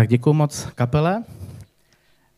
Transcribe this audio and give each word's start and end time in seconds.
Tak 0.00 0.08
děkuji 0.08 0.32
moc 0.32 0.68
kapele. 0.74 1.24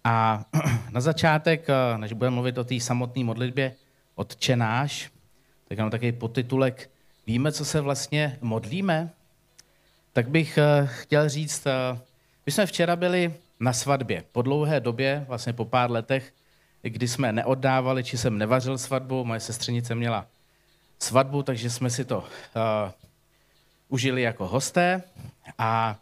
A 0.04 0.45
na 0.93 1.01
začátek, 1.01 1.67
eh, 1.69 1.99
než 1.99 2.12
budeme 2.12 2.35
mluvit 2.35 2.58
o 2.58 2.65
té 2.65 2.81
samotné 2.81 3.24
modlitbě 3.24 3.74
Otčenáš, 4.15 5.11
tak 5.69 5.79
mám 5.79 5.90
takový 5.90 6.12
podtitulek 6.12 6.90
Víme, 7.27 7.53
co 7.53 7.64
se 7.64 7.80
vlastně 7.80 8.38
modlíme? 8.40 9.11
Tak 10.12 10.29
bych 10.29 10.58
eh, 10.58 10.87
chtěl 10.87 11.29
říct, 11.29 11.67
eh, 11.67 11.98
my 12.47 12.53
jsme 12.53 12.67
včera 12.67 12.97
byli 12.97 13.35
na 13.61 13.72
svatbě. 13.72 14.24
Po 14.33 14.42
dlouhé 14.42 14.81
době, 14.81 15.24
vlastně 15.29 15.53
po 15.53 15.65
pár 15.65 15.90
letech, 15.90 16.33
kdy 16.83 17.09
jsme 17.09 17.33
neoddávali, 17.33 18.05
či 18.05 18.19
jsem 18.19 18.38
nevařil 18.38 18.79
svatbu, 18.79 19.24
moje 19.24 19.41
sestřenice 19.41 19.95
měla 19.95 20.27
svatbu, 20.98 21.42
takže 21.42 21.70
jsme 21.70 21.91
si 21.91 22.05
to 22.05 22.19
uh, 22.19 22.24
užili 23.88 24.23
jako 24.23 24.48
hosté 24.48 25.02
a 25.59 25.99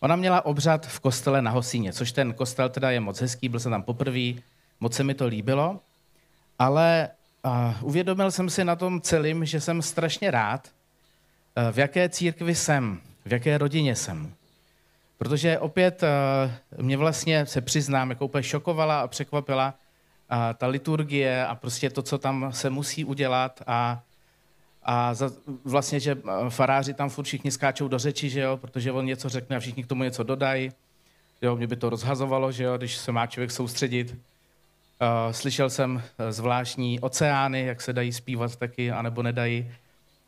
Ona 0.00 0.16
měla 0.16 0.44
obřad 0.44 0.86
v 0.86 1.00
kostele 1.00 1.42
na 1.42 1.50
Hosíně, 1.50 1.92
což 1.92 2.12
ten 2.12 2.32
kostel 2.32 2.68
teda 2.68 2.90
je 2.90 3.00
moc 3.00 3.20
hezký, 3.20 3.48
byl 3.48 3.60
jsem 3.60 3.72
tam 3.72 3.82
poprvé, 3.82 4.32
moc 4.80 4.94
se 4.94 5.04
mi 5.04 5.14
to 5.14 5.26
líbilo, 5.26 5.80
ale 6.58 7.08
uh, 7.44 7.74
uvědomil 7.80 8.30
jsem 8.30 8.50
si 8.50 8.64
na 8.64 8.76
tom 8.76 9.00
celým, 9.00 9.44
že 9.44 9.60
jsem 9.60 9.82
strašně 9.82 10.30
rád, 10.30 10.68
uh, 10.68 11.72
v 11.72 11.78
jaké 11.78 12.08
církvi 12.08 12.54
jsem, 12.54 13.00
v 13.24 13.32
jaké 13.32 13.58
rodině 13.58 13.96
jsem. 13.96 14.32
Protože 15.18 15.58
opět 15.58 16.02
uh, 16.02 16.82
mě 16.84 16.96
vlastně, 16.96 17.46
se 17.46 17.60
přiznám, 17.60 18.10
jako 18.10 18.24
úplně 18.24 18.42
šokovala 18.42 19.00
a 19.00 19.08
překvapila 19.08 19.74
uh, 20.32 20.38
ta 20.54 20.66
liturgie 20.66 21.46
a 21.46 21.54
prostě 21.54 21.90
to, 21.90 22.02
co 22.02 22.18
tam 22.18 22.52
se 22.52 22.70
musí 22.70 23.04
udělat 23.04 23.62
a 23.66 24.00
a 24.82 25.14
za, 25.14 25.30
vlastně, 25.64 26.00
že 26.00 26.12
eh, 26.12 26.50
faráři 26.50 26.94
tam 26.94 27.08
furt 27.08 27.24
všichni 27.24 27.50
skáčou 27.50 27.88
do 27.88 27.98
řeči, 27.98 28.30
že 28.30 28.40
jo, 28.40 28.56
protože 28.56 28.92
on 28.92 29.06
něco 29.06 29.28
řekne 29.28 29.56
a 29.56 29.60
všichni 29.60 29.84
k 29.84 29.86
tomu 29.86 30.04
něco 30.04 30.22
dodají. 30.22 30.72
Jo, 31.42 31.56
mě 31.56 31.66
by 31.66 31.76
to 31.76 31.90
rozhazovalo, 31.90 32.52
že 32.52 32.64
jo, 32.64 32.76
když 32.76 32.96
se 32.96 33.12
má 33.12 33.26
člověk 33.26 33.50
soustředit. 33.50 34.12
Uh, 34.12 35.32
slyšel 35.32 35.70
jsem 35.70 36.02
eh, 36.18 36.32
zvláštní 36.32 37.00
oceány, 37.00 37.64
jak 37.64 37.80
se 37.80 37.92
dají 37.92 38.12
zpívat 38.12 38.56
taky, 38.56 38.90
anebo 38.90 39.22
nedají. 39.22 39.72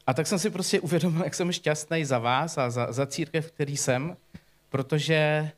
A 0.06 0.14
tak 0.14 0.26
jsem 0.26 0.38
si 0.38 0.50
prostě 0.50 0.80
uvědomil, 0.80 1.24
jak 1.24 1.34
jsem 1.34 1.52
šťastný 1.52 2.04
za 2.04 2.18
vás 2.18 2.58
a 2.58 2.70
za, 2.70 2.92
za 2.92 3.06
církev, 3.06 3.50
který 3.50 3.76
jsem, 3.76 4.16
protože 4.70 5.50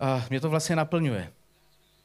uh, 0.00 0.22
mě 0.30 0.40
to 0.40 0.50
vlastně 0.50 0.76
naplňuje. 0.76 1.32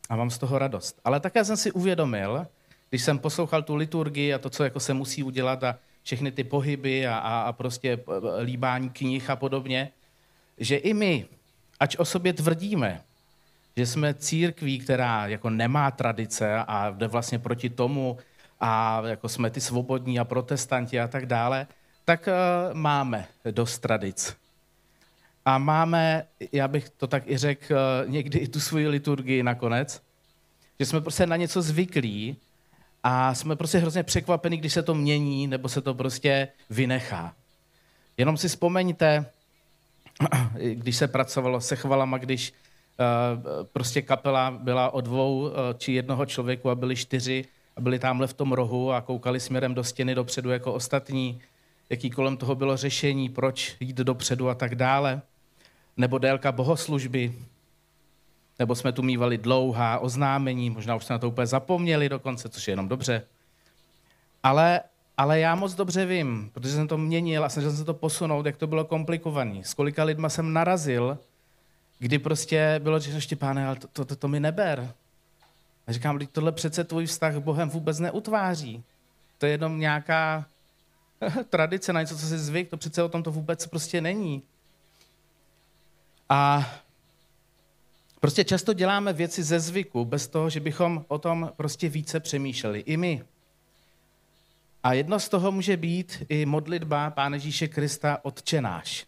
A 0.10 0.16
mám 0.16 0.30
z 0.30 0.38
toho 0.38 0.60
radost. 0.60 1.00
Ale 1.06 1.20
také 1.20 1.46
jsem 1.46 1.58
si 1.58 1.72
uvědomil, 1.72 2.48
když 2.94 3.04
jsem 3.04 3.20
poslouchal 3.20 3.64
tu 3.64 3.76
liturgii 3.76 4.34
a 4.34 4.40
to, 4.40 4.50
co 4.50 4.64
jako 4.64 4.80
se 4.80 4.94
musí 4.94 5.24
udělat 5.24 5.64
a 5.64 5.80
všechny 6.04 6.32
ty 6.32 6.44
pohyby 6.44 7.08
a, 7.08 7.18
a, 7.18 7.42
a 7.42 7.54
prostě 7.54 8.00
líbání 8.42 8.90
knih 8.90 9.30
a 9.30 9.36
podobně, 9.36 9.92
že 10.58 10.76
i 10.76 10.94
my, 10.94 11.26
ač 11.80 11.96
o 11.96 12.06
sobě 12.06 12.34
tvrdíme, 12.34 13.02
že 13.78 13.86
jsme 13.86 14.14
církví, 14.14 14.80
která 14.80 15.28
jako 15.28 15.50
nemá 15.50 15.92
tradice 15.92 16.56
a 16.56 16.90
jde 16.90 17.08
vlastně 17.08 17.40
proti 17.40 17.70
tomu 17.70 18.18
a 18.60 19.02
jako 19.06 19.30
jsme 19.30 19.50
ty 19.50 19.62
svobodní 19.62 20.20
a 20.20 20.26
protestanti 20.26 21.00
a 21.00 21.08
tak 21.08 21.26
dále, 21.26 21.68
tak 22.06 22.28
uh, 22.28 22.78
máme 22.78 23.28
dost 23.52 23.80
tradic. 23.80 24.36
A 25.46 25.58
máme, 25.58 26.26
já 26.52 26.68
bych 26.68 26.90
to 26.90 27.08
tak 27.08 27.28
i 27.28 27.38
řekl, 27.38 27.76
někdy 28.06 28.40
i 28.40 28.48
tu 28.48 28.60
svoji 28.60 28.88
liturgii 28.88 29.44
nakonec, 29.44 30.02
že 30.80 30.86
jsme 30.86 31.02
prostě 31.02 31.26
na 31.26 31.36
něco 31.36 31.62
zvyklí 31.62 32.38
a 33.04 33.34
jsme 33.34 33.56
prostě 33.56 33.78
hrozně 33.78 34.04
překvapení, 34.04 34.58
když 34.58 34.74
se 34.74 34.84
to 34.84 34.96
mění 34.96 35.48
nebo 35.48 35.70
se 35.70 35.82
to 35.82 35.94
prostě 35.94 36.48
vynechá. 36.70 37.36
Jenom 38.18 38.38
si 38.38 38.48
vzpomeňte, 38.48 39.26
když 40.74 40.96
se 40.96 41.08
pracovalo 41.08 41.62
se 41.62 41.76
chvalama, 41.76 42.18
když 42.18 42.54
uh, 42.54 43.68
prostě 43.74 44.02
kapela 44.02 44.52
byla 44.52 44.94
o 44.94 45.02
dvou 45.02 45.40
uh, 45.40 45.52
či 45.78 45.94
jednoho 45.94 46.26
člověku 46.26 46.70
a 46.70 46.76
byli 46.76 46.96
čtyři 46.96 47.46
a 47.76 47.82
byli 47.82 48.00
tamhle 48.00 48.28
v 48.28 48.34
tom 48.34 48.52
rohu 48.52 48.92
a 48.92 49.02
koukali 49.02 49.40
směrem 49.40 49.74
do 49.74 49.84
stěny 49.84 50.16
dopředu 50.16 50.50
jako 50.50 50.74
ostatní, 50.74 51.42
jaký 51.90 52.10
kolem 52.10 52.38
toho 52.38 52.56
bylo 52.56 52.78
řešení, 52.78 53.30
proč 53.30 53.76
jít 53.80 53.98
dopředu 53.98 54.50
a 54.50 54.56
tak 54.56 54.76
dále. 54.76 55.22
Nebo 55.98 56.18
délka 56.18 56.52
bohoslužby, 56.52 57.34
nebo 58.64 58.76
jsme 58.76 58.92
tu 58.92 59.02
mývali 59.02 59.38
dlouhá 59.38 60.00
oznámení, 60.00 60.70
možná 60.70 60.96
už 60.96 61.06
jsme 61.06 61.14
na 61.14 61.20
to 61.20 61.28
úplně 61.28 61.48
zapomněli 61.48 62.10
dokonce, 62.10 62.50
což 62.50 62.68
je 62.68 62.72
jenom 62.72 62.88
dobře. 62.88 63.24
Ale, 64.44 64.82
ale 65.18 65.40
já 65.40 65.56
moc 65.56 65.76
dobře 65.76 66.06
vím, 66.06 66.50
protože 66.54 66.74
jsem 66.74 66.88
to 66.88 66.98
měnil 66.98 67.46
a 67.46 67.50
snažil 67.50 67.72
jsem 67.72 67.78
se 67.78 67.86
to 67.86 67.94
posunout, 67.94 68.46
jak 68.46 68.58
to 68.58 68.68
bylo 68.68 68.86
komplikovaný. 68.86 69.64
S 69.64 69.74
kolika 69.74 70.04
lidma 70.04 70.30
jsem 70.30 70.54
narazil, 70.54 71.18
kdy 72.00 72.20
prostě 72.20 72.80
bylo 72.84 73.00
řečeno, 73.00 73.22
Štěpáne, 73.22 73.68
ale 73.68 73.76
to, 73.76 73.88
to, 73.88 74.06
to, 74.06 74.16
to 74.16 74.28
mi 74.28 74.40
neber. 74.40 74.94
A 75.88 75.92
říkám, 75.92 76.20
tohle 76.32 76.52
přece 76.52 76.84
tvůj 76.84 77.06
vztah 77.06 77.38
Bohem 77.38 77.70
vůbec 77.70 78.00
neutváří. 78.00 78.84
To 79.38 79.46
je 79.46 79.52
jenom 79.52 79.80
nějaká 79.80 80.46
tradice 81.50 81.94
na 81.94 82.02
něco, 82.02 82.18
co 82.18 82.26
si 82.26 82.38
zvyk, 82.38 82.70
to 82.70 82.78
přece 82.78 83.04
o 83.04 83.10
tom 83.10 83.24
to 83.24 83.32
vůbec 83.32 83.68
prostě 83.68 84.02
není. 84.02 84.44
A 86.30 86.72
Prostě 88.24 88.44
často 88.44 88.74
děláme 88.74 89.14
věci 89.14 89.44
ze 89.44 89.60
zvyku, 89.60 90.06
bez 90.06 90.28
toho, 90.28 90.50
že 90.50 90.60
bychom 90.60 91.06
o 91.08 91.18
tom 91.18 91.52
prostě 91.58 91.90
více 91.90 92.20
přemýšleli. 92.20 92.80
I 92.80 92.98
my. 92.98 93.24
A 94.84 94.94
jedno 94.94 95.20
z 95.20 95.30
toho 95.30 95.52
může 95.52 95.78
být 95.78 96.24
i 96.30 96.46
modlitba 96.46 97.10
Pána 97.10 97.36
Ježíše 97.36 97.68
Krista 97.68 98.20
odčenáš. 98.22 99.06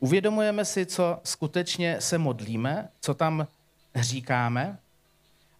Uvědomujeme 0.00 0.64
si, 0.64 0.86
co 0.86 1.20
skutečně 1.24 2.00
se 2.00 2.18
modlíme, 2.18 2.88
co 3.00 3.14
tam 3.14 3.46
říkáme, 3.96 4.78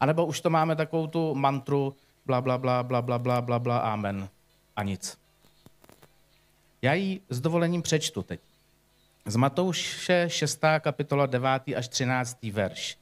anebo 0.00 0.26
už 0.26 0.40
to 0.40 0.50
máme 0.50 0.76
takovou 0.76 1.06
tu 1.06 1.34
mantru 1.34 1.96
bla, 2.26 2.40
bla, 2.40 2.58
bla, 2.58 2.82
bla, 2.82 3.02
bla, 3.02 3.18
bla, 3.18 3.40
bla, 3.40 3.58
bla, 3.58 3.78
amen 3.78 4.28
a 4.76 4.82
nic. 4.82 5.18
Já 6.82 6.94
ji 6.94 7.20
s 7.28 7.40
dovolením 7.40 7.82
přečtu 7.82 8.22
teď. 8.22 8.40
Z 9.26 9.36
Matouše 9.36 10.24
6. 10.28 10.60
kapitola 10.80 11.26
9. 11.26 11.48
až 11.76 11.88
13. 11.88 12.42
verš. 12.42 12.96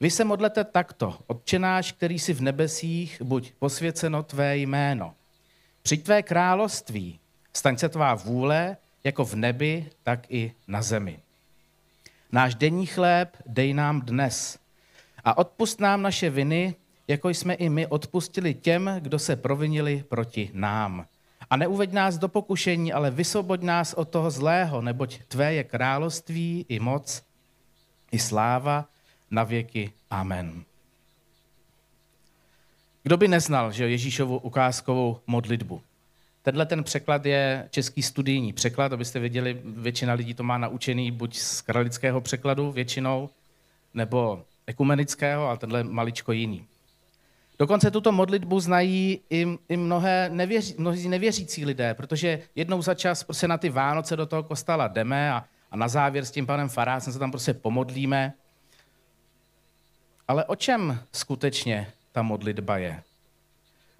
Vy 0.00 0.10
se 0.10 0.24
modlete 0.24 0.64
takto, 0.64 1.18
odčenáš, 1.26 1.92
který 1.92 2.18
si 2.18 2.32
v 2.32 2.40
nebesích, 2.40 3.22
buď 3.22 3.52
posvěceno 3.58 4.22
tvé 4.22 4.56
jméno. 4.56 5.14
Přijď 5.82 6.04
tvé 6.04 6.22
království, 6.22 7.18
staň 7.52 7.76
se 7.76 7.88
tvá 7.88 8.14
vůle, 8.14 8.76
jako 9.04 9.24
v 9.24 9.34
nebi, 9.34 9.90
tak 10.02 10.30
i 10.30 10.52
na 10.68 10.82
zemi. 10.82 11.18
Náš 12.32 12.54
denní 12.54 12.86
chléb 12.86 13.36
dej 13.46 13.74
nám 13.74 14.00
dnes 14.00 14.58
a 15.24 15.38
odpust 15.38 15.80
nám 15.80 16.02
naše 16.02 16.30
viny, 16.30 16.74
jako 17.08 17.28
jsme 17.28 17.54
i 17.54 17.68
my 17.68 17.86
odpustili 17.86 18.54
těm, 18.54 18.90
kdo 19.00 19.18
se 19.18 19.36
provinili 19.36 20.04
proti 20.08 20.50
nám. 20.52 21.06
A 21.52 21.56
neuveď 21.56 21.92
nás 21.92 22.18
do 22.18 22.28
pokušení, 22.28 22.92
ale 22.92 23.10
vysvoboď 23.10 23.62
nás 23.62 23.94
od 23.94 24.08
toho 24.08 24.30
zlého, 24.30 24.80
neboť 24.80 25.20
tvé 25.28 25.54
je 25.54 25.64
království 25.64 26.66
i 26.68 26.78
moc, 26.80 27.22
i 28.12 28.18
sláva 28.18 28.88
na 29.30 29.44
věky. 29.44 29.92
Amen. 30.10 30.64
Kdo 33.02 33.16
by 33.16 33.28
neznal 33.28 33.72
že 33.72 33.88
Ježíšovu 33.88 34.38
ukázkovou 34.38 35.20
modlitbu? 35.26 35.82
Tenhle 36.42 36.66
ten 36.66 36.84
překlad 36.84 37.26
je 37.26 37.68
český 37.70 38.02
studijní 38.02 38.52
překlad, 38.52 38.92
abyste 38.92 39.18
věděli, 39.18 39.60
většina 39.64 40.12
lidí 40.12 40.34
to 40.34 40.42
má 40.42 40.58
naučený 40.58 41.10
buď 41.10 41.36
z 41.36 41.60
kralického 41.60 42.20
překladu 42.20 42.72
většinou, 42.72 43.30
nebo 43.94 44.44
ekumenického, 44.66 45.48
ale 45.48 45.58
tenhle 45.58 45.84
maličko 45.84 46.32
jiný. 46.32 46.66
Dokonce 47.58 47.90
tuto 47.90 48.12
modlitbu 48.12 48.60
znají 48.60 49.20
i, 49.30 49.46
i 49.68 49.76
mnohé 49.76 50.30
nevěří, 50.32 50.74
mnozí 50.78 51.08
nevěřící 51.08 51.64
lidé, 51.64 51.94
protože 51.94 52.42
jednou 52.54 52.82
za 52.82 52.94
čas 52.94 53.24
prostě 53.24 53.48
na 53.48 53.58
ty 53.58 53.68
Vánoce 53.68 54.16
do 54.16 54.26
toho 54.26 54.42
kostela 54.42 54.88
jdeme 54.88 55.32
a, 55.32 55.44
a 55.70 55.76
na 55.76 55.88
závěr 55.88 56.24
s 56.24 56.30
tím 56.30 56.46
panem 56.46 56.68
Farácem 56.68 57.12
se 57.12 57.18
tam 57.18 57.30
prostě 57.30 57.54
pomodlíme. 57.54 58.32
Ale 60.28 60.44
o 60.44 60.56
čem 60.56 61.00
skutečně 61.12 61.92
ta 62.12 62.22
modlitba 62.22 62.78
je? 62.78 63.02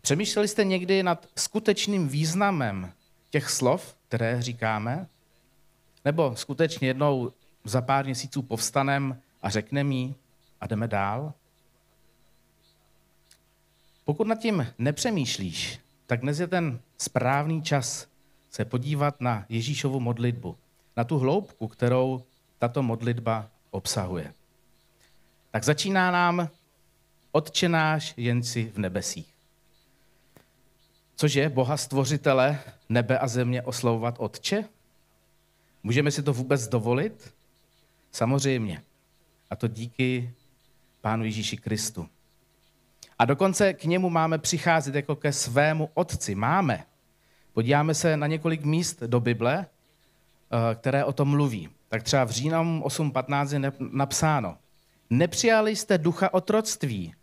Přemýšleli 0.02 0.48
jste 0.48 0.64
někdy 0.64 1.02
nad 1.02 1.26
skutečným 1.36 2.08
významem 2.08 2.92
těch 3.30 3.50
slov, 3.50 3.96
které 4.08 4.42
říkáme? 4.42 5.06
Nebo 6.04 6.36
skutečně 6.36 6.88
jednou 6.88 7.32
za 7.64 7.82
pár 7.82 8.04
měsíců 8.04 8.42
povstanem 8.42 9.20
a 9.42 9.50
řekneme 9.50 9.94
jí 9.94 10.14
a 10.60 10.66
jdeme 10.66 10.88
dál? 10.88 11.32
Pokud 14.04 14.26
nad 14.26 14.38
tím 14.38 14.66
nepřemýšlíš, 14.78 15.80
tak 16.06 16.20
dnes 16.20 16.40
je 16.40 16.46
ten 16.46 16.80
správný 16.98 17.62
čas 17.62 18.06
se 18.50 18.64
podívat 18.64 19.20
na 19.20 19.46
Ježíšovu 19.48 20.00
modlitbu, 20.00 20.56
na 20.96 21.04
tu 21.04 21.18
hloubku, 21.18 21.68
kterou 21.68 22.22
tato 22.58 22.82
modlitba 22.82 23.48
obsahuje. 23.70 24.34
Tak 25.50 25.64
začíná 25.64 26.10
nám 26.10 26.48
Otčenáš 27.32 28.14
jen 28.16 28.42
si 28.42 28.64
v 28.64 28.78
nebesích. 28.78 29.34
Což 31.16 31.34
je 31.34 31.48
Boha 31.48 31.76
stvořitele 31.76 32.58
nebe 32.88 33.18
a 33.18 33.28
země 33.28 33.62
oslovovat 33.62 34.14
Otče? 34.18 34.64
Můžeme 35.82 36.10
si 36.10 36.22
to 36.22 36.32
vůbec 36.32 36.68
dovolit? 36.68 37.34
Samozřejmě. 38.12 38.82
A 39.50 39.56
to 39.56 39.68
díky 39.68 40.34
Pánu 41.00 41.24
Ježíši 41.24 41.56
Kristu. 41.56 42.08
A 43.22 43.24
dokonce 43.24 43.74
k 43.74 43.84
němu 43.84 44.10
máme 44.10 44.38
přicházet 44.38 44.94
jako 44.94 45.16
ke 45.16 45.32
svému 45.32 45.90
otci. 45.94 46.34
Máme. 46.34 46.84
Podíváme 47.52 47.94
se 47.94 48.16
na 48.16 48.26
několik 48.26 48.64
míst 48.64 49.02
do 49.02 49.20
Bible, 49.20 49.66
eh, 49.66 50.74
které 50.74 51.04
o 51.04 51.12
tom 51.12 51.28
mluví. 51.28 51.68
Tak 51.88 52.02
třeba 52.02 52.24
v 52.24 52.30
Říjnam 52.30 52.82
8.15 52.82 53.52
je 53.52 53.72
napsáno. 53.78 54.56
Nepřijali 55.10 55.76
jste 55.76 55.98
ducha 55.98 56.34
otroctví, 56.34 57.14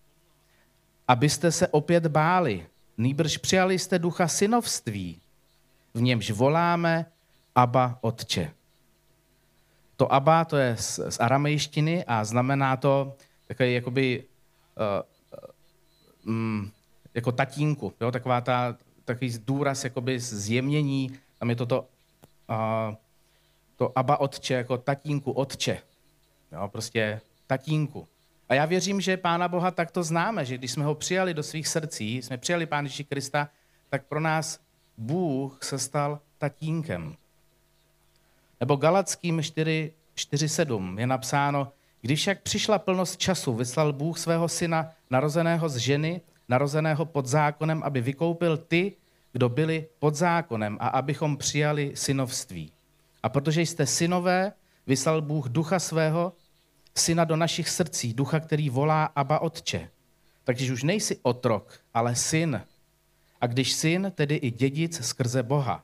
abyste 1.08 1.52
se 1.52 1.68
opět 1.68 2.08
báli. 2.08 2.66
Nýbrž 2.98 3.38
přijali 3.38 3.80
jste 3.80 4.00
ducha 4.00 4.28
synovství, 4.28 5.22
v 5.94 6.02
němž 6.02 6.32
voláme 6.32 7.06
Aba 7.56 7.98
Otče. 8.02 8.52
To 9.96 10.14
Aba, 10.14 10.46
to 10.46 10.58
je 10.58 10.78
z, 10.78 11.00
z 11.10 11.20
aramejštiny 11.20 12.06
a 12.06 12.24
znamená 12.24 12.78
to 12.78 13.16
takový 13.48 13.74
jakoby 13.74 14.24
uh, 14.78 15.19
um, 16.30 16.72
jako 17.14 17.32
tatínku, 17.32 17.94
jo? 18.02 18.12
taková 18.12 18.42
ta, 18.42 18.78
takový 19.06 19.34
důraz 19.46 19.84
jakoby 19.84 20.20
zjemnění, 20.20 21.12
tam 21.40 21.50
je 21.50 21.56
toto 21.56 21.86
uh, 22.50 22.96
to 23.76 23.98
Aba 23.98 24.18
Otče, 24.18 24.54
jako 24.54 24.78
tatínku 24.78 25.32
Otče. 25.32 25.82
Jo? 26.52 26.68
Prostě 26.68 27.22
tatínku. 27.48 28.08
A 28.50 28.54
já 28.54 28.66
věřím, 28.66 29.02
že 29.02 29.18
Pána 29.18 29.48
Boha 29.48 29.72
takto 29.72 30.04
známe, 30.04 30.46
že 30.46 30.58
když 30.58 30.72
jsme 30.72 30.86
ho 30.86 30.96
přijali 30.96 31.34
do 31.34 31.44
svých 31.44 31.68
srdcí, 31.68 32.22
jsme 32.22 32.38
přijali 32.38 32.66
Pána 32.66 32.82
Ježíši 32.82 33.04
Krista, 33.04 33.50
tak 33.90 34.06
pro 34.06 34.20
nás 34.20 34.60
Bůh 34.98 35.64
se 35.64 35.80
stal 35.80 36.20
tatínkem. 36.38 37.16
Nebo 38.60 38.76
Galackým 38.76 39.40
4.7 39.40 41.00
je 41.00 41.08
napsáno, 41.08 41.72
když 42.02 42.20
však 42.20 42.42
přišla 42.42 42.80
plnost 42.80 43.18
času, 43.18 43.54
vyslal 43.54 43.94
Bůh 43.94 44.20
svého 44.20 44.48
syna, 44.48 44.92
narozeného 45.10 45.70
z 45.70 45.78
ženy, 45.78 46.22
narozeného 46.50 47.06
pod 47.06 47.26
zákonem, 47.26 47.84
aby 47.84 48.02
vykoupil 48.02 48.58
ty, 48.58 48.96
kdo 49.32 49.50
byli 49.50 49.88
pod 50.00 50.16
zákonem 50.16 50.78
a 50.82 50.88
abychom 50.88 51.38
přijali 51.38 51.92
synovství. 51.96 52.72
A 53.24 53.30
protože 53.30 53.62
jste 53.62 53.86
synové, 53.86 54.54
vyslal 54.88 55.22
Bůh 55.22 55.48
ducha 55.48 55.80
svého, 55.80 56.34
syna 56.96 57.24
do 57.24 57.36
našich 57.36 57.70
srdcí, 57.70 58.14
ducha, 58.14 58.40
který 58.40 58.70
volá 58.70 59.06
Aba 59.06 59.40
Otče. 59.40 59.90
Takže 60.44 60.74
už 60.74 60.84
nejsi 60.84 61.20
otrok, 61.22 61.80
ale 61.94 62.16
syn. 62.16 62.62
A 63.42 63.48
když 63.48 63.74
syn, 63.74 64.12
tedy 64.16 64.36
i 64.36 64.52
dědic 64.52 65.06
skrze 65.06 65.44
Boha. 65.44 65.84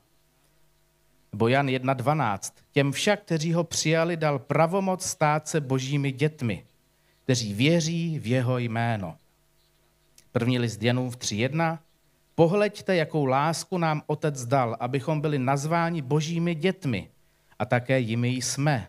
Nebo 1.32 1.48
Jan 1.48 1.66
1.12. 1.66 2.52
Těm 2.72 2.92
však, 2.92 3.22
kteří 3.22 3.52
ho 3.52 3.64
přijali, 3.64 4.16
dal 4.16 4.38
pravomoc 4.38 5.04
stát 5.04 5.48
se 5.48 5.60
božími 5.60 6.12
dětmi, 6.12 6.64
kteří 7.24 7.54
věří 7.54 8.18
v 8.18 8.26
jeho 8.26 8.58
jméno. 8.58 9.16
První 10.32 10.58
list 10.58 10.82
Janův 10.82 11.16
3.1. 11.16 11.78
Pohleďte, 12.34 12.96
jakou 12.96 13.24
lásku 13.24 13.78
nám 13.78 14.02
otec 14.06 14.46
dal, 14.46 14.76
abychom 14.80 15.20
byli 15.20 15.38
nazváni 15.38 16.02
božími 16.02 16.54
dětmi 16.54 17.08
a 17.58 17.64
také 17.64 18.00
jimi 18.00 18.28
jsme. 18.28 18.88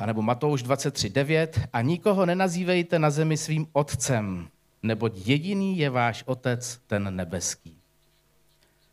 A 0.00 0.06
nebo 0.06 0.22
Matouš 0.22 0.64
23.9. 0.64 1.68
A 1.72 1.82
nikoho 1.82 2.26
nenazývejte 2.26 2.98
na 2.98 3.10
zemi 3.10 3.36
svým 3.36 3.66
otcem, 3.72 4.48
neboť 4.82 5.26
jediný 5.26 5.78
je 5.78 5.90
váš 5.90 6.22
otec, 6.26 6.80
ten 6.86 7.16
nebeský. 7.16 7.79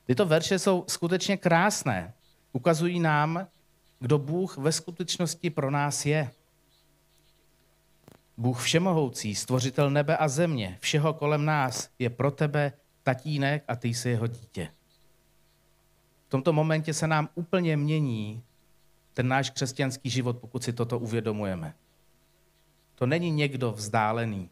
Tyto 0.08 0.26
verše 0.26 0.60
jsou 0.60 0.86
skutečně 0.88 1.38
krásné. 1.38 2.14
Ukazují 2.54 3.00
nám, 3.00 3.48
kdo 4.00 4.18
Bůh 4.18 4.58
ve 4.58 4.72
skutečnosti 4.72 5.50
pro 5.50 5.72
nás 5.72 6.06
je. 6.06 6.32
Bůh 8.38 8.62
všemohoucí, 8.62 9.36
stvořitel 9.36 9.90
nebe 9.90 10.18
a 10.18 10.28
země, 10.28 10.78
všeho 10.82 11.14
kolem 11.14 11.46
nás, 11.46 11.90
je 12.00 12.10
pro 12.10 12.32
tebe 12.32 12.74
tatínek 13.04 13.64
a 13.68 13.76
ty 13.76 13.88
jsi 13.88 14.10
jeho 14.10 14.28
dítě. 14.28 14.72
V 16.28 16.30
tomto 16.30 16.54
momentě 16.54 16.94
se 16.94 17.08
nám 17.08 17.30
úplně 17.36 17.78
mění 17.78 18.44
ten 19.14 19.28
náš 19.28 19.50
křesťanský 19.50 20.10
život, 20.10 20.38
pokud 20.38 20.64
si 20.64 20.74
toto 20.74 21.00
uvědomujeme. 21.00 21.74
To 22.96 23.06
není 23.06 23.32
někdo 23.32 23.72
vzdálený. 23.72 24.50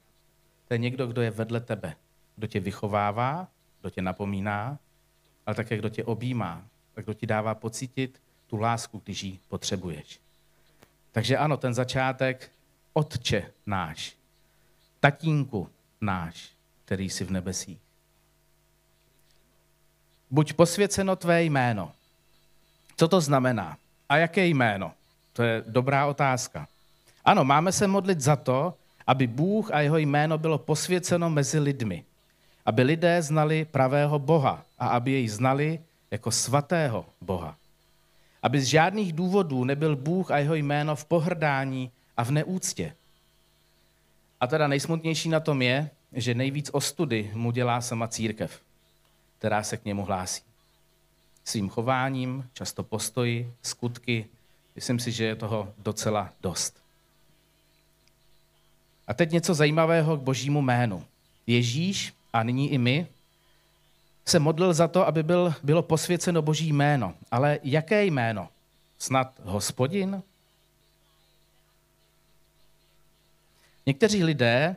To 0.68 0.74
je 0.74 0.78
někdo, 0.78 1.08
kdo 1.08 1.22
je 1.22 1.32
vedle 1.32 1.60
tebe, 1.60 1.96
kdo 2.36 2.48
tě 2.48 2.60
vychovává, 2.60 3.48
kdo 3.82 3.90
tě 3.90 4.02
napomíná, 4.02 4.80
ale 5.46 5.56
také 5.56 5.78
kdo 5.78 5.90
tě 5.90 6.04
objímá 6.04 6.64
a 6.96 7.02
kdo 7.02 7.14
ti 7.14 7.26
dává 7.26 7.56
pocítit 7.56 8.22
tu 8.48 8.58
lásku, 8.58 9.02
když 9.04 9.24
ji 9.24 9.40
potřebuješ. 9.50 10.20
Takže 11.12 11.38
ano, 11.38 11.58
ten 11.58 11.74
začátek, 11.74 12.52
Otče 12.94 13.52
náš, 13.66 14.16
tatínku 15.00 15.70
náš, 16.02 16.50
který 16.86 17.10
jsi 17.10 17.24
v 17.24 17.32
nebesích. 17.32 17.78
Buď 20.32 20.54
posvěceno 20.54 21.16
tvé 21.16 21.44
jméno. 21.44 21.92
Co 22.98 23.08
to 23.08 23.22
znamená? 23.22 23.78
A 24.10 24.18
jaké 24.18 24.48
jméno? 24.48 24.92
To 25.34 25.44
je 25.44 25.64
dobrá 25.68 26.06
otázka. 26.06 26.68
Ano, 27.26 27.46
máme 27.46 27.72
se 27.72 27.88
modlit 27.88 28.22
za 28.22 28.36
to, 28.36 28.74
aby 29.08 29.28
Bůh 29.28 29.72
a 29.72 29.82
jeho 29.82 29.98
jméno 29.98 30.38
bylo 30.38 30.58
posvěceno 30.58 31.30
mezi 31.30 31.60
lidmi. 31.60 32.06
Aby 32.66 32.82
lidé 32.84 33.22
znali 33.22 33.66
pravého 33.66 34.20
Boha 34.20 34.66
a 34.80 34.88
aby 34.88 35.12
jej 35.12 35.28
znali 35.28 35.80
jako 36.12 36.32
svatého 36.32 37.06
Boha. 37.22 37.58
Aby 38.44 38.62
z 38.62 38.66
žádných 38.66 39.14
důvodů 39.14 39.64
nebyl 39.64 39.96
Bůh 39.96 40.32
a 40.32 40.38
jeho 40.38 40.56
jméno 40.56 40.96
v 40.96 41.06
pohrdání 41.06 41.92
a 42.18 42.24
v 42.24 42.32
neúctě. 42.32 42.96
A 44.40 44.48
teda 44.48 44.68
nejsmutnější 44.68 45.30
na 45.30 45.40
tom 45.40 45.62
je, 45.62 45.90
že 46.14 46.34
nejvíc 46.34 46.70
ostudy 46.74 47.32
mu 47.34 47.52
dělá 47.52 47.82
sama 47.82 48.08
církev, 48.08 48.62
která 49.38 49.64
se 49.64 49.78
k 49.78 49.86
němu 49.86 50.06
hlásí 50.06 50.44
svým 51.46 51.70
chováním, 51.70 52.50
často 52.54 52.84
postoji, 52.84 53.54
skutky. 53.62 54.26
Myslím 54.76 55.00
si, 55.00 55.12
že 55.12 55.24
je 55.26 55.36
toho 55.36 55.74
docela 55.78 56.34
dost. 56.42 56.82
A 59.08 59.14
teď 59.14 59.32
něco 59.32 59.54
zajímavého 59.54 60.18
k 60.18 60.22
božímu 60.22 60.62
jménu. 60.62 61.06
Ježíš 61.48 62.14
a 62.36 62.44
nyní 62.44 62.72
i 62.72 62.78
my 62.78 63.08
se 64.26 64.40
modlil 64.40 64.74
za 64.74 64.88
to, 64.88 65.08
aby 65.08 65.24
byl, 65.24 65.54
bylo 65.64 65.82
posvěceno 65.82 66.42
boží 66.42 66.74
jméno. 66.74 67.14
Ale 67.32 67.60
jaké 67.64 68.06
jméno? 68.06 68.50
Snad 69.00 69.40
hospodin? 69.44 70.22
Někteří 73.86 74.24
lidé 74.24 74.76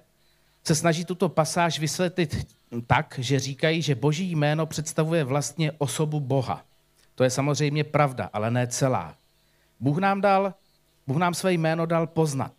se 0.64 0.75
snaží 0.75 1.04
tuto 1.04 1.28
pasáž 1.28 1.78
vysvětlit 1.78 2.47
tak, 2.87 3.14
že 3.18 3.40
říkají, 3.40 3.82
že 3.82 3.94
boží 3.94 4.30
jméno 4.30 4.66
představuje 4.66 5.25
vlastně 5.25 5.73
osobu 5.73 6.21
Boha. 6.21 6.62
To 7.14 7.25
je 7.25 7.30
samozřejmě 7.30 7.85
pravda, 7.85 8.30
ale 8.32 8.50
ne 8.50 8.66
celá. 8.66 9.14
Bůh 9.80 9.99
nám, 9.99 10.21
dal, 10.21 10.54
Bůh 11.06 11.16
nám 11.16 11.35
své 11.35 11.52
jméno 11.52 11.87
dal 11.87 12.06
poznat. 12.06 12.52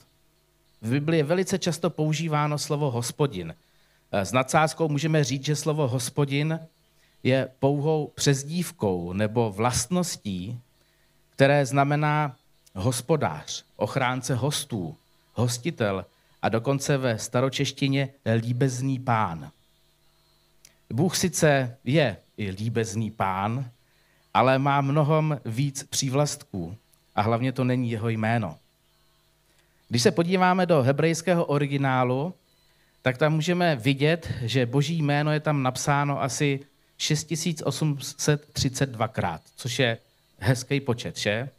V 0.81 0.89
Biblii 0.89 1.19
je 1.19 1.23
velice 1.23 1.59
často 1.59 1.89
používáno 1.89 2.57
slovo 2.57 2.91
hospodin. 2.91 3.55
S 4.11 4.31
nadsázkou 4.31 4.87
můžeme 4.87 5.23
říct, 5.23 5.45
že 5.45 5.55
slovo 5.55 5.87
hospodin 5.87 6.59
je 7.23 7.49
pouhou 7.59 8.11
přezdívkou 8.15 9.13
nebo 9.13 9.51
vlastností, 9.51 10.59
které 11.29 11.65
znamená 11.65 12.35
hospodář, 12.75 13.65
ochránce 13.75 14.35
hostů, 14.35 14.95
hostitel 15.33 16.05
a 16.41 16.49
dokonce 16.49 16.97
ve 16.97 17.19
staročeštině 17.19 18.09
líbezný 18.35 18.99
pán. 18.99 19.51
Bůh 20.93 21.17
sice 21.17 21.77
je 21.83 22.17
i 22.37 22.49
líbezný 22.49 23.11
pán, 23.11 23.69
ale 24.33 24.59
má 24.59 24.81
mnohem 24.81 25.39
víc 25.45 25.83
přívlastků 25.83 26.77
a 27.15 27.21
hlavně 27.21 27.51
to 27.51 27.63
není 27.63 27.91
jeho 27.91 28.09
jméno. 28.09 28.57
Když 29.89 30.01
se 30.01 30.11
podíváme 30.11 30.65
do 30.65 30.83
hebrejského 30.83 31.45
originálu, 31.45 32.33
tak 33.01 33.17
tam 33.17 33.33
můžeme 33.33 33.75
vidět, 33.75 34.33
že 34.41 34.65
boží 34.65 35.01
jméno 35.01 35.31
je 35.31 35.39
tam 35.39 35.63
napsáno 35.63 36.21
asi 36.21 36.59
6832krát, 36.99 39.39
což 39.55 39.79
je 39.79 39.97
hezký 40.39 40.79
počet, 40.79 41.17
že? 41.17 41.49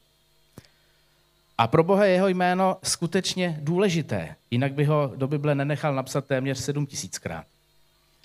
A 1.59 1.67
pro 1.67 1.85
Boha 1.85 2.05
je 2.05 2.13
jeho 2.13 2.29
jméno 2.29 2.77
skutečně 2.83 3.59
důležité, 3.61 4.37
jinak 4.51 4.73
by 4.73 4.85
ho 4.85 5.13
do 5.17 5.29
Bible 5.29 5.55
nenechal 5.55 5.95
napsat 5.95 6.27
téměř 6.27 6.69
7000krát. 6.69 7.45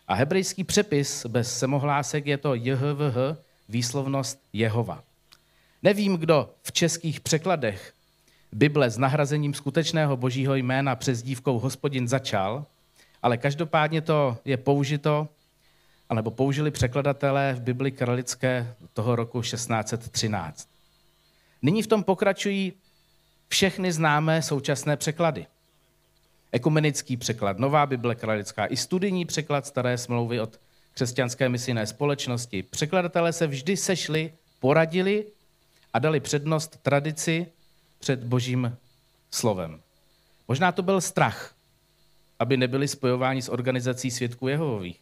A 0.07 0.13
hebrejský 0.13 0.63
přepis 0.63 1.25
bez 1.25 1.59
semohlásek 1.59 2.25
je 2.25 2.37
to 2.37 2.55
JHVH, 2.55 3.37
výslovnost 3.69 4.39
Jehova. 4.53 5.03
Nevím, 5.83 6.17
kdo 6.17 6.49
v 6.63 6.71
českých 6.71 7.19
překladech 7.19 7.93
Bible 8.51 8.89
s 8.89 8.97
nahrazením 8.97 9.53
skutečného 9.53 10.17
božího 10.17 10.55
jména 10.55 10.95
přes 10.95 11.23
dívkou 11.23 11.59
hospodin 11.59 12.07
začal, 12.07 12.65
ale 13.25 13.37
každopádně 13.37 14.01
to 14.01 14.37
je 14.45 14.57
použito, 14.57 15.27
alebo 16.09 16.31
použili 16.31 16.71
překladatelé 16.71 17.53
v 17.53 17.61
Bibli 17.61 17.91
kralické 17.91 18.75
toho 18.93 19.15
roku 19.15 19.41
1613. 19.41 20.69
Nyní 21.61 21.83
v 21.83 21.87
tom 21.87 22.03
pokračují 22.03 22.73
všechny 23.47 23.91
známé 23.91 24.41
současné 24.41 24.97
překlady. 24.97 25.45
Ekumenický 26.51 27.17
překlad, 27.17 27.59
Nová 27.59 27.85
Bible 27.85 28.15
kralická, 28.15 28.65
i 28.65 28.77
studijní 28.77 29.25
překlad 29.25 29.65
Staré 29.65 29.97
smlouvy 29.97 30.39
od 30.39 30.59
křesťanské 30.93 31.49
misijné 31.49 31.87
společnosti. 31.87 32.63
Překladatelé 32.63 33.33
se 33.33 33.47
vždy 33.47 33.77
sešli, 33.77 34.33
poradili 34.59 35.25
a 35.93 35.99
dali 35.99 36.19
přednost 36.19 36.77
tradici 36.81 37.47
před 37.99 38.23
božím 38.23 38.77
slovem. 39.31 39.81
Možná 40.47 40.71
to 40.71 40.83
byl 40.83 41.01
strach, 41.01 41.54
aby 42.39 42.57
nebyli 42.57 42.87
spojováni 42.87 43.41
s 43.41 43.51
organizací 43.51 44.11
svědků 44.11 44.47
Jehovových. 44.47 44.99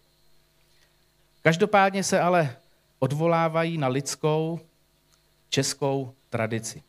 Každopádně 1.41 2.03
se 2.03 2.19
ale 2.19 2.55
odvolávají 2.99 3.77
na 3.77 3.87
lidskou 3.87 4.59
českou 5.49 6.13
tradici. 6.29 6.83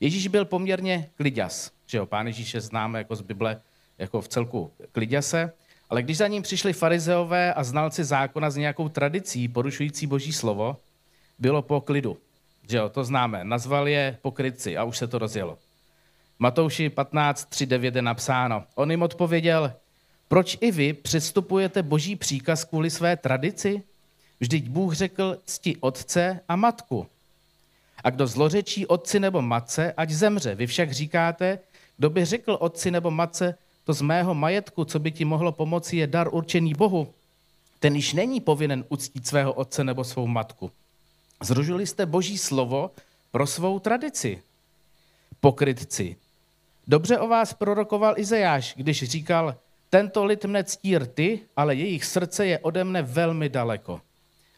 Ježíš 0.00 0.28
byl 0.28 0.44
poměrně 0.44 1.10
kliďas, 1.16 1.70
že 1.86 1.98
jo, 1.98 2.06
pán 2.06 2.26
Ježíše 2.26 2.60
známe 2.60 2.98
jako 2.98 3.16
z 3.16 3.20
Bible, 3.20 3.60
jako 3.98 4.20
v 4.20 4.28
celku 4.28 4.72
kliďase, 4.92 5.52
ale 5.90 6.02
když 6.02 6.16
za 6.16 6.26
ním 6.26 6.42
přišli 6.42 6.72
farizeové 6.72 7.54
a 7.54 7.64
znalci 7.64 8.04
zákona 8.04 8.50
s 8.50 8.56
nějakou 8.56 8.88
tradicí 8.88 9.48
porušující 9.48 10.06
boží 10.06 10.32
slovo, 10.32 10.76
bylo 11.38 11.62
po 11.62 11.80
klidu. 11.80 12.18
Že 12.68 12.76
jo, 12.76 12.88
to 12.88 13.04
známe. 13.04 13.44
Nazval 13.44 13.88
je 13.88 14.18
pokrytci 14.22 14.76
a 14.76 14.84
už 14.84 14.98
se 14.98 15.06
to 15.06 15.18
rozjelo. 15.18 15.58
Matouši 16.38 16.90
15, 16.90 17.44
3, 17.44 17.66
9 17.66 17.96
je 17.96 18.02
napsáno. 18.02 18.64
On 18.74 18.90
jim 18.90 19.02
odpověděl, 19.02 19.72
proč 20.28 20.58
i 20.60 20.70
vy 20.70 20.92
přestupujete 20.92 21.82
boží 21.82 22.16
příkaz 22.16 22.64
kvůli 22.64 22.90
své 22.90 23.16
tradici? 23.16 23.82
Vždyť 24.40 24.68
Bůh 24.68 24.94
řekl 24.94 25.38
cti 25.44 25.76
otce 25.80 26.40
a 26.48 26.56
matku. 26.56 27.06
A 28.04 28.10
kdo 28.10 28.26
zlořečí 28.26 28.86
otci 28.86 29.20
nebo 29.20 29.42
matce, 29.42 29.92
ať 29.96 30.10
zemře. 30.10 30.54
Vy 30.54 30.66
však 30.66 30.92
říkáte, 30.92 31.58
kdo 31.96 32.10
by 32.10 32.24
řekl 32.24 32.56
otci 32.60 32.90
nebo 32.90 33.10
matce, 33.10 33.58
to 33.84 33.92
z 33.92 34.02
mého 34.02 34.34
majetku, 34.34 34.84
co 34.84 34.98
by 34.98 35.10
ti 35.10 35.24
mohlo 35.24 35.52
pomoci, 35.52 35.96
je 35.96 36.06
dar 36.06 36.28
určený 36.34 36.74
Bohu. 36.74 37.14
Ten 37.80 37.96
již 37.96 38.12
není 38.12 38.40
povinen 38.40 38.84
uctít 38.88 39.26
svého 39.26 39.52
otce 39.52 39.84
nebo 39.84 40.04
svou 40.04 40.26
matku. 40.26 40.70
Zružili 41.42 41.86
jste 41.86 42.06
boží 42.06 42.38
slovo 42.38 42.90
pro 43.30 43.46
svou 43.46 43.78
tradici. 43.78 44.42
Pokrytci. 45.40 46.16
Dobře 46.86 47.18
o 47.18 47.28
vás 47.28 47.54
prorokoval 47.54 48.14
Izajáš, 48.18 48.74
když 48.76 49.02
říkal, 49.02 49.56
tento 49.90 50.24
lid 50.24 50.44
mne 50.44 50.64
ctí 50.64 50.98
rty, 50.98 51.40
ale 51.56 51.74
jejich 51.74 52.04
srdce 52.04 52.46
je 52.46 52.58
ode 52.58 52.84
mne 52.84 53.02
velmi 53.02 53.48
daleko. 53.48 54.00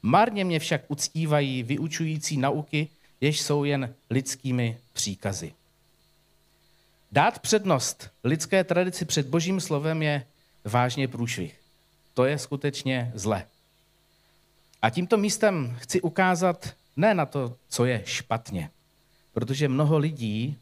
Marně 0.02 0.45
mě 0.45 0.59
však 0.59 0.81
uctívají 0.88 1.62
vyučující 1.62 2.37
nauky, 2.37 2.88
jež 3.21 3.40
jsou 3.40 3.64
jen 3.64 3.95
lidskými 4.11 4.78
příkazy. 4.93 5.52
Dát 7.12 7.38
přednost 7.38 8.11
lidské 8.25 8.64
tradici 8.64 9.04
před 9.04 9.26
božím 9.26 9.61
slovem 9.61 10.02
je 10.02 10.26
vážně 10.64 11.09
průšvih. 11.09 11.61
To 12.14 12.25
je 12.25 12.38
skutečně 12.38 13.12
zle. 13.14 13.47
A 14.83 14.90
tímto 14.90 15.16
místem 15.16 15.76
chci 15.81 16.00
ukázat 16.00 16.75
ne 16.97 17.14
na 17.14 17.26
to, 17.26 17.57
co 17.69 17.85
je 17.85 18.02
špatně, 18.04 18.71
protože 19.33 19.69
mnoho 19.69 19.99
lidí, 19.99 20.59